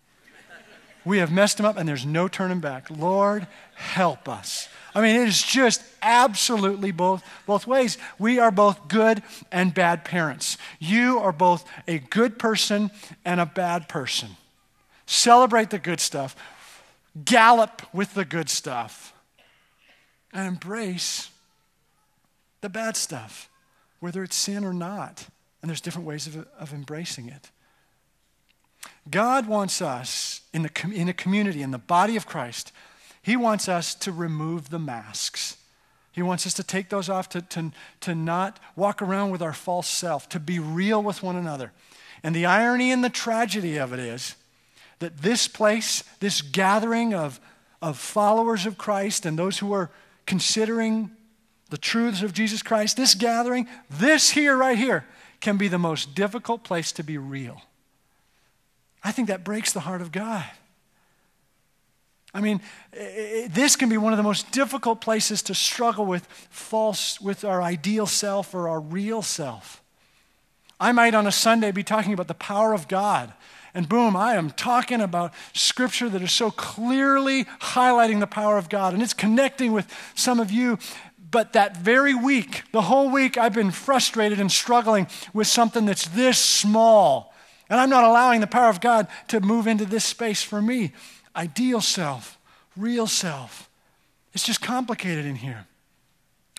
We 1.05 1.19
have 1.19 1.31
messed 1.31 1.57
them 1.57 1.65
up 1.67 1.77
and 1.77 1.87
there's 1.87 2.03
no 2.03 2.27
turning 2.27 2.59
back. 2.59 2.89
Lord, 2.89 3.45
help 3.75 4.27
us. 4.27 4.67
I 4.95 5.01
mean, 5.01 5.21
it 5.21 5.27
is 5.27 5.43
just 5.43 5.83
absolutely 6.01 6.91
both, 6.91 7.23
both 7.45 7.67
ways. 7.67 7.99
We 8.17 8.39
are 8.39 8.49
both 8.49 8.87
good 8.87 9.21
and 9.51 9.75
bad 9.75 10.05
parents. 10.05 10.57
You 10.79 11.19
are 11.19 11.31
both 11.31 11.65
a 11.87 11.99
good 11.99 12.39
person 12.39 12.89
and 13.23 13.39
a 13.39 13.45
bad 13.45 13.87
person. 13.87 14.37
Celebrate 15.05 15.69
the 15.69 15.77
good 15.77 15.99
stuff, 15.99 16.35
gallop 17.25 17.81
with 17.93 18.13
the 18.13 18.25
good 18.25 18.49
stuff, 18.49 19.13
and 20.33 20.47
embrace 20.47 21.29
the 22.61 22.69
bad 22.69 22.95
stuff, 22.95 23.49
whether 23.99 24.23
it's 24.23 24.35
sin 24.35 24.63
or 24.63 24.73
not. 24.73 25.27
And 25.61 25.69
there's 25.69 25.81
different 25.81 26.07
ways 26.07 26.25
of, 26.27 26.47
of 26.57 26.73
embracing 26.73 27.27
it. 27.27 27.51
God 29.09 29.47
wants 29.47 29.81
us 29.81 30.41
in, 30.53 30.63
the, 30.63 30.91
in 30.93 31.09
a 31.09 31.13
community, 31.13 31.61
in 31.61 31.71
the 31.71 31.77
body 31.77 32.15
of 32.15 32.25
Christ, 32.25 32.71
He 33.21 33.35
wants 33.35 33.67
us 33.67 33.93
to 33.95 34.11
remove 34.11 34.69
the 34.69 34.79
masks 34.79 35.57
He 36.11 36.21
wants 36.21 36.45
us 36.45 36.53
to 36.55 36.63
take 36.63 36.89
those 36.89 37.09
off, 37.09 37.29
to, 37.29 37.41
to, 37.41 37.71
to 38.01 38.15
not 38.15 38.59
walk 38.75 39.01
around 39.01 39.31
with 39.31 39.41
our 39.41 39.53
false 39.53 39.87
self, 39.87 40.27
to 40.29 40.39
be 40.39 40.59
real 40.59 41.01
with 41.01 41.23
one 41.23 41.35
another. 41.35 41.71
And 42.23 42.35
the 42.35 42.45
irony 42.45 42.91
and 42.91 43.03
the 43.03 43.09
tragedy 43.09 43.77
of 43.77 43.93
it 43.93 43.99
is 43.99 44.35
that 45.01 45.17
this 45.17 45.47
place, 45.47 46.03
this 46.19 46.41
gathering 46.41 47.13
of, 47.13 47.39
of 47.81 47.97
followers 47.97 48.65
of 48.65 48.77
Christ 48.77 49.25
and 49.25 49.37
those 49.37 49.59
who 49.59 49.73
are 49.73 49.91
considering 50.25 51.11
the 51.69 51.77
truths 51.77 52.21
of 52.21 52.33
Jesus 52.33 52.63
Christ, 52.63 52.97
this 52.97 53.15
gathering, 53.15 53.67
this 53.89 54.31
here, 54.31 54.55
right 54.57 54.77
here, 54.77 55.05
can 55.39 55.57
be 55.57 55.67
the 55.67 55.79
most 55.79 56.15
difficult 56.15 56.63
place 56.63 56.91
to 56.93 57.03
be 57.03 57.17
real. 57.17 57.61
I 59.03 59.11
think 59.11 59.27
that 59.27 59.43
breaks 59.43 59.73
the 59.73 59.79
heart 59.81 60.01
of 60.01 60.11
God. 60.11 60.45
I 62.33 62.39
mean, 62.39 62.61
this 62.93 63.75
can 63.75 63.89
be 63.89 63.97
one 63.97 64.13
of 64.13 64.17
the 64.17 64.23
most 64.23 64.51
difficult 64.51 65.01
places 65.01 65.41
to 65.43 65.55
struggle 65.55 66.05
with 66.05 66.25
false, 66.49 67.19
with 67.19 67.43
our 67.43 67.61
ideal 67.61 68.05
self 68.05 68.53
or 68.53 68.69
our 68.69 68.79
real 68.79 69.21
self. 69.21 69.81
I 70.79 70.93
might 70.93 71.13
on 71.13 71.27
a 71.27 71.31
Sunday 71.31 71.71
be 71.71 71.83
talking 71.83 72.13
about 72.13 72.27
the 72.27 72.33
power 72.33 72.73
of 72.73 72.87
God, 72.87 73.33
and 73.73 73.87
boom, 73.87 74.15
I 74.15 74.35
am 74.35 74.51
talking 74.51 75.01
about 75.01 75.33
scripture 75.53 76.09
that 76.09 76.21
is 76.21 76.31
so 76.31 76.51
clearly 76.51 77.45
highlighting 77.61 78.19
the 78.19 78.27
power 78.27 78.57
of 78.57 78.69
God, 78.69 78.93
and 78.93 79.01
it's 79.01 79.13
connecting 79.13 79.71
with 79.71 79.87
some 80.15 80.39
of 80.39 80.51
you. 80.51 80.77
But 81.31 81.53
that 81.53 81.77
very 81.77 82.13
week, 82.13 82.63
the 82.73 82.81
whole 82.81 83.09
week, 83.09 83.37
I've 83.37 83.53
been 83.53 83.71
frustrated 83.71 84.39
and 84.41 84.51
struggling 84.51 85.07
with 85.33 85.47
something 85.47 85.85
that's 85.85 86.07
this 86.09 86.37
small. 86.37 87.33
And 87.69 87.79
I'm 87.79 87.89
not 87.89 88.03
allowing 88.03 88.41
the 88.41 88.47
power 88.47 88.69
of 88.69 88.81
God 88.81 89.07
to 89.29 89.39
move 89.39 89.65
into 89.65 89.85
this 89.85 90.03
space 90.03 90.43
for 90.43 90.61
me 90.61 90.91
ideal 91.33 91.79
self, 91.79 92.37
real 92.75 93.07
self. 93.07 93.69
It's 94.33 94.43
just 94.43 94.61
complicated 94.61 95.25
in 95.25 95.35
here. 95.35 95.67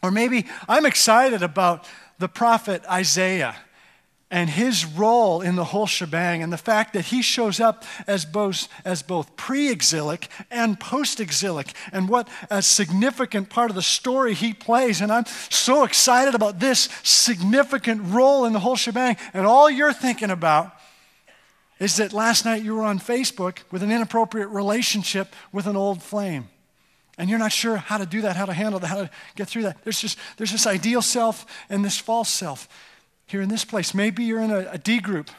Or 0.02 0.10
maybe 0.10 0.46
I'm 0.66 0.86
excited 0.86 1.42
about 1.42 1.86
the 2.18 2.28
prophet 2.28 2.82
Isaiah 2.90 3.56
and 4.32 4.48
his 4.48 4.86
role 4.86 5.42
in 5.42 5.56
the 5.56 5.64
whole 5.64 5.86
shebang 5.86 6.42
and 6.42 6.50
the 6.50 6.56
fact 6.56 6.94
that 6.94 7.04
he 7.04 7.20
shows 7.20 7.60
up 7.60 7.84
as 8.06 8.24
both, 8.24 8.66
as 8.82 9.02
both 9.02 9.36
pre-exilic 9.36 10.28
and 10.50 10.80
post-exilic 10.80 11.72
and 11.92 12.08
what 12.08 12.26
a 12.50 12.62
significant 12.62 13.50
part 13.50 13.70
of 13.70 13.76
the 13.76 13.82
story 13.82 14.34
he 14.34 14.54
plays 14.54 15.00
and 15.00 15.12
i'm 15.12 15.26
so 15.50 15.84
excited 15.84 16.34
about 16.34 16.58
this 16.58 16.88
significant 17.02 18.00
role 18.06 18.46
in 18.46 18.54
the 18.54 18.60
whole 18.60 18.76
shebang 18.76 19.16
and 19.34 19.46
all 19.46 19.70
you're 19.70 19.92
thinking 19.92 20.30
about 20.30 20.72
is 21.78 21.96
that 21.96 22.12
last 22.12 22.44
night 22.44 22.62
you 22.62 22.76
were 22.76 22.84
on 22.84 23.00
Facebook 23.00 23.58
with 23.72 23.82
an 23.82 23.90
inappropriate 23.90 24.48
relationship 24.50 25.34
with 25.52 25.66
an 25.66 25.76
old 25.76 26.00
flame. 26.00 26.48
And 27.18 27.28
you're 27.28 27.40
not 27.40 27.50
sure 27.50 27.76
how 27.76 27.98
to 27.98 28.06
do 28.06 28.22
that, 28.22 28.36
how 28.36 28.44
to 28.46 28.52
handle 28.52 28.78
that, 28.78 28.86
how 28.86 29.02
to 29.02 29.10
get 29.34 29.48
through 29.48 29.64
that. 29.64 29.82
There's 29.82 30.00
just 30.00 30.16
there's 30.36 30.52
this 30.52 30.66
ideal 30.68 31.02
self 31.02 31.44
and 31.68 31.84
this 31.84 31.98
false 31.98 32.28
self 32.28 32.68
here 33.26 33.42
in 33.42 33.48
this 33.48 33.64
place. 33.64 33.94
Maybe 33.94 34.24
you're 34.24 34.40
in 34.40 34.50
a, 34.50 34.68
a 34.72 34.78
D 34.78 35.00
group 35.00 35.30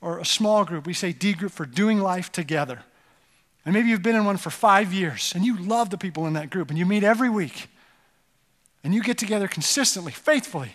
or 0.00 0.18
a 0.18 0.24
small 0.24 0.64
group. 0.64 0.86
We 0.86 0.94
say 0.94 1.12
D 1.12 1.32
group 1.32 1.52
for 1.52 1.66
doing 1.66 2.00
life 2.00 2.30
together. 2.30 2.82
And 3.64 3.72
maybe 3.72 3.88
you've 3.88 4.02
been 4.02 4.16
in 4.16 4.24
one 4.24 4.36
for 4.36 4.50
five 4.50 4.92
years 4.92 5.32
and 5.34 5.44
you 5.44 5.56
love 5.58 5.90
the 5.90 5.96
people 5.96 6.26
in 6.26 6.34
that 6.34 6.50
group 6.50 6.68
and 6.68 6.78
you 6.78 6.84
meet 6.84 7.02
every 7.02 7.30
week 7.30 7.68
and 8.82 8.94
you 8.94 9.02
get 9.02 9.16
together 9.16 9.48
consistently, 9.48 10.12
faithfully 10.12 10.72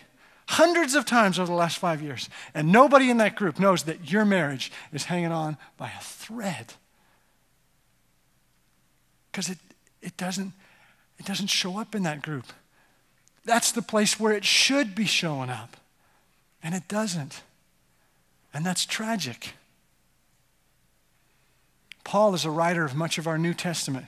hundreds 0.50 0.96
of 0.96 1.04
times 1.04 1.38
over 1.38 1.46
the 1.46 1.56
last 1.56 1.78
five 1.78 2.02
years. 2.02 2.28
And 2.54 2.72
nobody 2.72 3.08
in 3.08 3.18
that 3.18 3.36
group 3.36 3.60
knows 3.60 3.84
that 3.84 4.10
your 4.10 4.24
marriage 4.24 4.72
is 4.92 5.04
hanging 5.04 5.30
on 5.30 5.56
by 5.76 5.90
a 5.90 6.02
thread. 6.02 6.74
Because 9.30 9.48
it, 9.48 9.58
it, 10.02 10.16
doesn't, 10.16 10.52
it 11.20 11.24
doesn't 11.24 11.46
show 11.46 11.78
up 11.78 11.94
in 11.94 12.02
that 12.02 12.20
group. 12.22 12.46
That's 13.44 13.70
the 13.70 13.80
place 13.80 14.18
where 14.18 14.32
it 14.32 14.44
should 14.44 14.96
be 14.96 15.04
showing 15.04 15.50
up. 15.50 15.76
And 16.62 16.74
it 16.74 16.88
doesn't. 16.88 17.42
And 18.52 18.64
that's 18.64 18.84
tragic. 18.84 19.54
Paul 22.04 22.34
is 22.34 22.44
a 22.44 22.50
writer 22.50 22.84
of 22.84 22.94
much 22.94 23.18
of 23.18 23.26
our 23.26 23.38
New 23.38 23.54
Testament. 23.54 24.06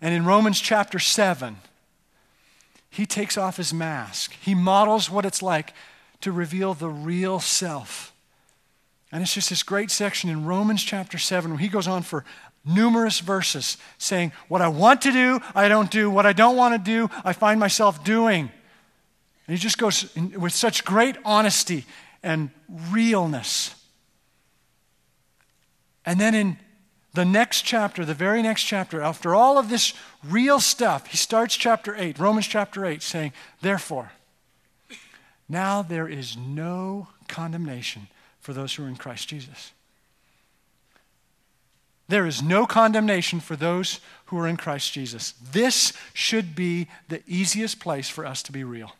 And 0.00 0.14
in 0.14 0.24
Romans 0.24 0.60
chapter 0.60 0.98
7, 0.98 1.56
he 2.88 3.06
takes 3.06 3.36
off 3.36 3.56
his 3.56 3.74
mask. 3.74 4.34
He 4.40 4.54
models 4.54 5.10
what 5.10 5.24
it's 5.24 5.42
like 5.42 5.74
to 6.20 6.32
reveal 6.32 6.74
the 6.74 6.88
real 6.88 7.40
self. 7.40 8.12
And 9.12 9.22
it's 9.22 9.34
just 9.34 9.50
this 9.50 9.62
great 9.62 9.90
section 9.90 10.30
in 10.30 10.44
Romans 10.44 10.82
chapter 10.82 11.18
7 11.18 11.50
where 11.50 11.58
he 11.58 11.68
goes 11.68 11.88
on 11.88 12.02
for 12.02 12.24
numerous 12.64 13.20
verses 13.20 13.76
saying, 13.98 14.32
What 14.48 14.62
I 14.62 14.68
want 14.68 15.02
to 15.02 15.12
do, 15.12 15.40
I 15.54 15.68
don't 15.68 15.90
do. 15.90 16.10
What 16.10 16.26
I 16.26 16.32
don't 16.32 16.56
want 16.56 16.74
to 16.74 16.78
do, 16.78 17.10
I 17.24 17.32
find 17.32 17.58
myself 17.58 18.04
doing. 18.04 18.50
And 19.50 19.58
he 19.58 19.60
just 19.60 19.78
goes 19.78 20.08
in, 20.14 20.40
with 20.40 20.52
such 20.52 20.84
great 20.84 21.16
honesty 21.24 21.84
and 22.22 22.50
realness. 22.88 23.74
And 26.06 26.20
then 26.20 26.36
in 26.36 26.56
the 27.14 27.24
next 27.24 27.62
chapter, 27.62 28.04
the 28.04 28.14
very 28.14 28.42
next 28.42 28.62
chapter, 28.62 29.02
after 29.02 29.34
all 29.34 29.58
of 29.58 29.68
this 29.68 29.92
real 30.22 30.60
stuff, 30.60 31.08
he 31.08 31.16
starts 31.16 31.56
chapter 31.56 31.96
8, 31.96 32.20
Romans 32.20 32.46
chapter 32.46 32.86
8, 32.86 33.02
saying, 33.02 33.32
Therefore, 33.60 34.12
now 35.48 35.82
there 35.82 36.06
is 36.06 36.36
no 36.36 37.08
condemnation 37.26 38.06
for 38.38 38.52
those 38.52 38.72
who 38.76 38.84
are 38.84 38.88
in 38.88 38.94
Christ 38.94 39.26
Jesus. 39.26 39.72
There 42.06 42.24
is 42.24 42.40
no 42.40 42.66
condemnation 42.66 43.40
for 43.40 43.56
those 43.56 43.98
who 44.26 44.38
are 44.38 44.46
in 44.46 44.56
Christ 44.56 44.92
Jesus. 44.92 45.34
This 45.42 45.92
should 46.14 46.54
be 46.54 46.86
the 47.08 47.24
easiest 47.26 47.80
place 47.80 48.08
for 48.08 48.24
us 48.24 48.44
to 48.44 48.52
be 48.52 48.62
real. 48.62 48.92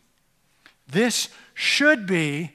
This 0.90 1.29
should 1.55 2.07
be 2.07 2.53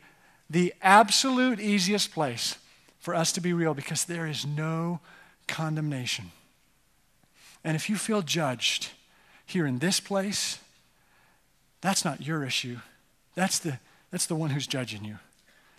the 0.50 0.74
absolute 0.82 1.60
easiest 1.60 2.12
place 2.12 2.58
for 3.00 3.16
us 3.16 3.32
to 3.34 3.42
be 3.42 3.54
real 3.54 3.74
because 3.74 4.06
there 4.06 4.28
is 4.28 4.46
no 4.46 5.00
condemnation. 5.48 6.32
And 7.64 7.76
if 7.76 7.90
you 7.90 7.98
feel 7.98 8.22
judged 8.22 8.90
here 9.46 9.66
in 9.66 9.80
this 9.80 10.00
place, 10.00 10.60
that's 11.82 12.04
not 12.04 12.26
your 12.26 12.44
issue. 12.44 12.78
That's 13.36 13.60
the, 13.60 13.80
that's 14.12 14.26
the 14.26 14.36
one 14.36 14.52
who's 14.52 14.68
judging 14.68 15.04
you. 15.04 15.18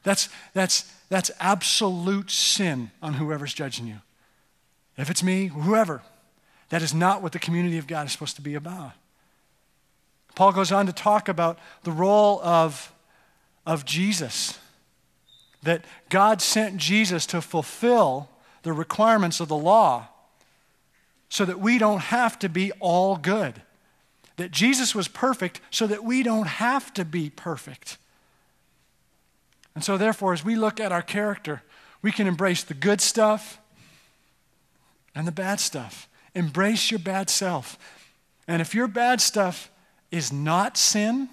That's, 0.03 0.29
that's, 0.55 0.92
that's 1.09 1.31
absolute 1.40 2.31
sin 2.31 2.92
on 3.03 3.14
whoever's 3.14 3.55
judging 3.55 3.87
you. 3.88 3.97
If 4.97 5.11
it's 5.11 5.23
me, 5.23 5.47
whoever, 5.47 6.03
that 6.69 6.83
is 6.83 6.95
not 6.95 7.23
what 7.23 7.33
the 7.33 7.38
community 7.38 7.79
of 7.79 7.87
God 7.87 8.07
is 8.07 8.12
supposed 8.12 8.37
to 8.37 8.42
be 8.42 8.55
about. 8.55 8.92
Paul 10.37 10.53
goes 10.53 10.70
on 10.70 10.87
to 10.87 10.92
talk 10.92 11.29
about 11.29 11.59
the 11.83 11.90
role 11.90 12.40
of, 12.42 12.92
of 13.64 13.87
Jesus, 13.87 14.59
that 15.62 15.85
God 16.11 16.40
sent 16.42 16.77
Jesus 16.77 17.25
to 17.27 17.40
fulfill 17.40 18.29
the 18.62 18.75
requirements 18.75 19.40
of 19.40 19.49
the 19.49 19.57
law 19.57 20.09
so 21.31 21.46
that 21.46 21.59
we 21.59 21.79
don't 21.79 22.01
have 22.01 22.38
to 22.40 22.51
be 22.51 22.70
all 22.81 23.16
good. 23.16 23.62
That 24.37 24.51
Jesus 24.51 24.94
was 24.94 25.09
perfect 25.09 25.62
so 25.70 25.87
that 25.87 26.05
we 26.05 26.22
don't 26.22 26.46
have 26.46 26.92
to 26.94 27.07
be 27.07 27.31
perfect. 27.31 27.96
And 29.75 29.83
so, 29.83 29.96
therefore, 29.96 30.35
as 30.35 30.44
we 30.44 30.55
look 30.55 30.79
at 30.79 30.92
our 30.92 31.03
character, 31.03 31.62
we 32.03 32.12
can 32.12 32.27
embrace 32.27 32.62
the 32.62 32.75
good 32.75 33.01
stuff 33.01 33.59
and 35.14 35.27
the 35.27 35.33
bad 35.33 35.61
stuff. 35.61 36.09
Embrace 36.35 36.90
your 36.90 37.01
bad 37.01 37.31
self. 37.31 37.79
And 38.46 38.61
if 38.61 38.75
your 38.75 38.87
bad 38.87 39.22
stuff 39.22 39.70
is 40.11 40.33
not 40.33 40.77
sin, 40.77 41.29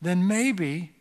then 0.00 0.26
maybe 0.26 0.92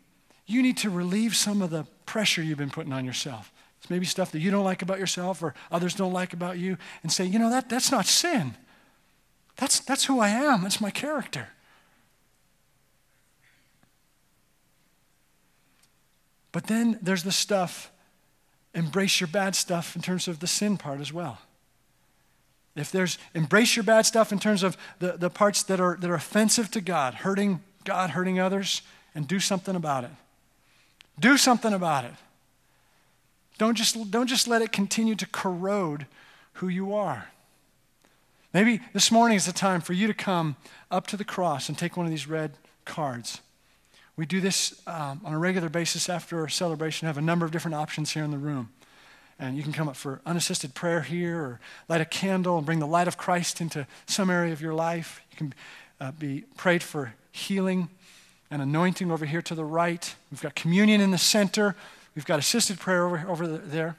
you 0.46 0.62
need 0.62 0.78
to 0.78 0.90
relieve 0.90 1.36
some 1.36 1.62
of 1.62 1.70
the 1.70 1.86
pressure 2.06 2.42
you've 2.42 2.58
been 2.58 2.70
putting 2.70 2.94
on 2.94 3.06
yourself. 3.06 3.52
It's 3.80 3.90
maybe 3.90 4.06
stuff 4.06 4.32
that 4.32 4.40
you 4.40 4.52
don't 4.52 4.64
like 4.64 4.82
about 4.82 5.00
yourself 5.00 5.44
or 5.44 5.54
others 5.72 5.94
don't 5.94 6.14
like 6.14 6.34
about 6.34 6.58
you, 6.58 6.78
and 7.04 7.12
say, 7.12 7.26
you 7.26 7.38
know, 7.38 7.50
that, 7.50 7.70
that's 7.70 7.92
not 7.92 8.06
sin. 8.06 8.56
That's, 9.58 9.80
that's 9.80 10.06
who 10.06 10.20
I 10.20 10.30
am, 10.30 10.64
that's 10.64 10.82
my 10.82 10.92
character. 10.92 11.50
But 16.52 16.68
then 16.68 17.00
there's 17.02 17.24
the 17.24 17.32
stuff, 17.32 17.92
embrace 18.74 19.20
your 19.20 19.28
bad 19.28 19.56
stuff 19.56 19.96
in 19.96 20.02
terms 20.02 20.28
of 20.28 20.40
the 20.40 20.48
sin 20.48 20.78
part 20.78 21.02
as 21.02 21.12
well. 21.12 21.40
If 22.76 22.92
there's 22.92 23.18
embrace 23.34 23.76
your 23.76 23.84
bad 23.84 24.06
stuff 24.06 24.32
in 24.32 24.40
terms 24.40 24.64
of 24.64 24.78
the, 25.00 25.14
the 25.14 25.30
parts 25.30 25.64
that 25.64 25.80
are, 25.80 25.98
that 26.00 26.10
are 26.10 26.16
offensive 26.16 26.70
to 26.72 26.82
God, 26.82 27.14
hurting 27.16 27.62
God, 27.86 28.12
hurting 28.12 28.40
others, 28.40 28.82
and 29.14 29.28
do 29.28 29.40
something 29.40 29.76
about 29.76 30.04
it. 30.04 30.12
Do 31.20 31.38
something 31.38 31.74
about 31.74 32.04
it. 32.04 32.14
Don't 33.58 33.76
just, 33.76 34.12
don't 34.12 34.28
just 34.28 34.48
let 34.48 34.62
it 34.62 34.72
continue 34.74 35.16
to 35.16 35.26
corrode 35.28 36.06
who 36.54 36.68
you 36.68 36.94
are. 36.94 37.30
Maybe 38.54 38.82
this 38.94 39.12
morning 39.12 39.38
is 39.38 39.46
the 39.46 39.54
time 39.54 39.82
for 39.82 39.94
you 39.94 40.08
to 40.08 40.14
come 40.14 40.56
up 40.92 41.08
to 41.08 41.18
the 41.18 41.24
cross 41.24 41.70
and 41.70 41.78
take 41.78 41.96
one 41.96 42.06
of 42.06 42.12
these 42.12 42.28
red 42.28 42.54
cards. 42.84 43.42
We 44.18 44.26
do 44.26 44.40
this 44.40 44.82
um, 44.88 45.22
on 45.26 45.34
a 45.34 45.38
regular 45.38 45.70
basis 45.70 46.10
after 46.10 46.40
our 46.40 46.48
celebration. 46.48 47.06
I 47.06 47.10
have 47.10 47.18
a 47.18 47.22
number 47.22 47.46
of 47.46 47.52
different 47.52 47.76
options 47.76 48.12
here 48.12 48.24
in 48.24 48.32
the 48.32 48.38
room. 48.38 48.70
And 49.38 49.58
you 49.58 49.64
can 49.64 49.74
come 49.74 49.90
up 49.90 49.96
for 49.96 50.22
unassisted 50.26 50.74
prayer 50.74 51.02
here 51.02 51.38
or 51.38 51.60
light 51.90 52.02
a 52.02 52.06
candle 52.06 52.58
and 52.58 52.66
bring 52.66 52.80
the 52.80 52.88
light 52.88 53.08
of 53.08 53.18
Christ 53.18 53.60
into 53.60 53.86
some 54.06 54.30
area 54.30 54.54
of 54.54 54.62
your 54.62 54.74
life. 54.74 55.22
You 55.32 55.38
can 55.38 55.54
uh, 56.00 56.12
be 56.12 56.46
prayed 56.56 56.82
for 56.82 57.14
healing 57.32 57.90
and 58.50 58.62
anointing 58.62 59.12
over 59.12 59.26
here 59.26 59.42
to 59.42 59.56
the 59.56 59.66
right. 59.66 60.16
We've 60.32 60.42
got 60.42 60.56
communion 60.56 61.02
in 61.02 61.12
the 61.12 61.18
center. 61.18 61.76
We've 62.16 62.26
got 62.26 62.40
assisted 62.40 62.80
prayer 62.80 63.06
over, 63.06 63.26
over 63.28 63.48
there 63.48 63.98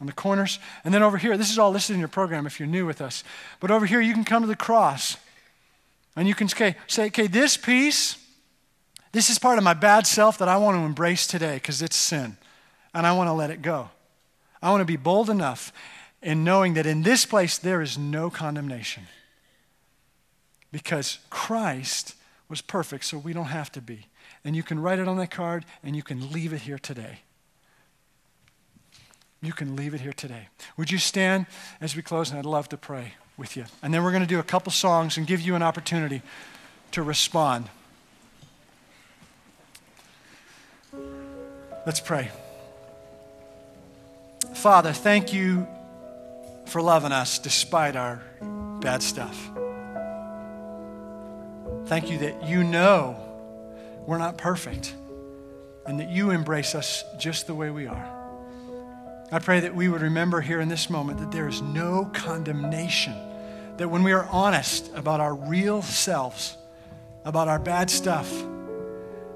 on 0.00 0.06
the 0.06 0.12
corners. 0.12 0.58
And 0.84 0.92
then 0.92 1.02
over 1.02 1.16
here, 1.16 1.36
this 1.38 1.50
is 1.50 1.58
all 1.58 1.70
listed 1.70 1.94
in 1.94 2.00
your 2.00 2.08
program 2.08 2.46
if 2.46 2.60
you're 2.60 2.68
new 2.68 2.84
with 2.84 3.00
us. 3.00 3.24
But 3.60 3.70
over 3.70 3.86
here, 3.86 4.00
you 4.00 4.12
can 4.12 4.24
come 4.24 4.42
to 4.42 4.48
the 4.48 4.56
cross 4.56 5.16
and 6.16 6.26
you 6.26 6.34
can 6.34 6.48
say, 6.48 6.76
okay, 6.98 7.26
this 7.26 7.56
piece, 7.56 8.16
this 9.12 9.30
is 9.30 9.38
part 9.38 9.58
of 9.58 9.64
my 9.64 9.74
bad 9.74 10.06
self 10.06 10.38
that 10.38 10.48
I 10.48 10.56
want 10.56 10.76
to 10.76 10.80
embrace 10.80 11.26
today 11.26 11.54
because 11.54 11.82
it's 11.82 11.96
sin. 11.96 12.36
And 12.92 13.06
I 13.06 13.12
want 13.12 13.28
to 13.28 13.32
let 13.32 13.50
it 13.50 13.60
go. 13.60 13.90
I 14.66 14.70
want 14.70 14.80
to 14.80 14.84
be 14.84 14.96
bold 14.96 15.30
enough 15.30 15.72
in 16.20 16.42
knowing 16.42 16.74
that 16.74 16.86
in 16.86 17.04
this 17.04 17.24
place 17.24 17.56
there 17.56 17.80
is 17.80 17.96
no 17.96 18.30
condemnation. 18.30 19.04
Because 20.72 21.20
Christ 21.30 22.16
was 22.48 22.62
perfect, 22.62 23.04
so 23.04 23.16
we 23.16 23.32
don't 23.32 23.44
have 23.44 23.70
to 23.72 23.80
be. 23.80 24.06
And 24.44 24.56
you 24.56 24.64
can 24.64 24.80
write 24.80 24.98
it 24.98 25.06
on 25.06 25.18
that 25.18 25.30
card 25.30 25.64
and 25.84 25.94
you 25.94 26.02
can 26.02 26.32
leave 26.32 26.52
it 26.52 26.62
here 26.62 26.80
today. 26.80 27.20
You 29.40 29.52
can 29.52 29.76
leave 29.76 29.94
it 29.94 30.00
here 30.00 30.12
today. 30.12 30.48
Would 30.76 30.90
you 30.90 30.98
stand 30.98 31.46
as 31.80 31.94
we 31.94 32.02
close? 32.02 32.30
And 32.30 32.38
I'd 32.40 32.44
love 32.44 32.68
to 32.70 32.76
pray 32.76 33.12
with 33.36 33.56
you. 33.56 33.66
And 33.84 33.94
then 33.94 34.02
we're 34.02 34.10
going 34.10 34.24
to 34.24 34.28
do 34.28 34.40
a 34.40 34.42
couple 34.42 34.72
songs 34.72 35.16
and 35.16 35.28
give 35.28 35.40
you 35.40 35.54
an 35.54 35.62
opportunity 35.62 36.22
to 36.90 37.04
respond. 37.04 37.68
Let's 41.86 42.00
pray. 42.00 42.32
Father, 44.56 44.94
thank 44.94 45.34
you 45.34 45.68
for 46.64 46.80
loving 46.80 47.12
us 47.12 47.38
despite 47.38 47.94
our 47.94 48.22
bad 48.80 49.02
stuff. 49.02 49.50
Thank 51.84 52.10
you 52.10 52.18
that 52.18 52.48
you 52.48 52.64
know 52.64 53.16
we're 54.06 54.16
not 54.16 54.38
perfect 54.38 54.94
and 55.84 56.00
that 56.00 56.08
you 56.08 56.30
embrace 56.30 56.74
us 56.74 57.04
just 57.18 57.46
the 57.46 57.54
way 57.54 57.70
we 57.70 57.86
are. 57.86 58.08
I 59.30 59.40
pray 59.40 59.60
that 59.60 59.74
we 59.74 59.90
would 59.90 60.00
remember 60.00 60.40
here 60.40 60.62
in 60.62 60.70
this 60.70 60.88
moment 60.88 61.18
that 61.18 61.30
there 61.30 61.46
is 61.46 61.60
no 61.60 62.10
condemnation, 62.14 63.14
that 63.76 63.88
when 63.88 64.02
we 64.02 64.12
are 64.12 64.24
honest 64.24 64.90
about 64.94 65.20
our 65.20 65.34
real 65.34 65.82
selves, 65.82 66.56
about 67.26 67.46
our 67.46 67.58
bad 67.58 67.90
stuff, 67.90 68.32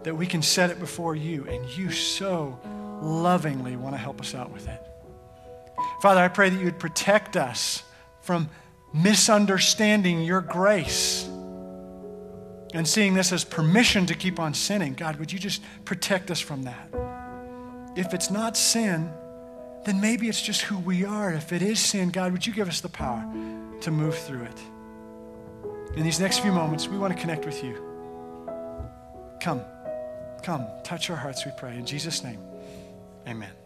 that 0.03 0.17
we 0.17 0.27
can 0.27 0.41
set 0.41 0.71
it 0.71 0.81
before 0.81 1.15
you 1.15 1.47
and 1.47 1.69
you 1.77 1.91
so 1.91 2.59
lovingly 3.03 3.77
want 3.77 3.95
to 3.95 3.99
help 3.99 4.19
us 4.19 4.35
out 4.35 4.51
with 4.51 4.67
it. 4.67 4.90
Father, 6.01 6.21
I 6.21 6.29
pray 6.29 6.51
that 6.51 6.59
you 6.59 6.65
would 6.65 6.79
protect 6.79 7.37
us 7.37 7.83
from 8.23 8.49
misunderstanding 8.93 10.23
your 10.23 10.41
grace 10.41 11.29
and 12.73 12.87
seeing 12.87 13.15
this 13.15 13.33
as 13.33 13.45
permission 13.45 14.07
to 14.07 14.15
keep 14.15 14.39
on 14.39 14.55
sinning. 14.55 14.95
God, 14.95 15.17
would 15.17 15.33
you 15.33 15.39
just 15.39 15.63
protect 15.85 16.31
us 16.31 16.41
from 16.41 16.63
that? 16.65 16.89
If 17.97 18.15
it's 18.15 18.31
not 18.31 18.57
sin, 18.57 19.11
then 19.85 20.01
maybe 20.01 20.29
it's 20.29 20.43
just 20.43 20.63
who 20.63 20.79
we 20.79 21.05
are. 21.05 21.33
If 21.33 21.53
it 21.53 21.63
is 21.63 21.81
sin, 21.81 22.11
God, 22.11 22.33
would 22.33 22.47
you 22.47 22.53
give 22.53 22.69
us 22.69 22.81
the 22.81 22.89
power 22.89 23.25
to 23.81 23.91
move 23.91 24.17
through 24.17 24.43
it? 24.43 24.61
In 25.97 26.05
these 26.05 26.21
next 26.21 26.39
few 26.39 26.53
moments, 26.53 26.87
we 26.87 26.99
want 26.99 27.15
to 27.15 27.21
connect 27.21 27.45
with 27.45 27.65
you. 27.65 27.75
Come, 29.41 29.63
come, 30.43 30.67
touch 30.85 31.11
our 31.11 31.17
hearts, 31.17 31.45
we 31.45 31.53
pray. 31.57 31.77
In 31.77 31.87
Jesus' 31.87 32.23
name, 32.23 32.39
amen. 33.27 33.60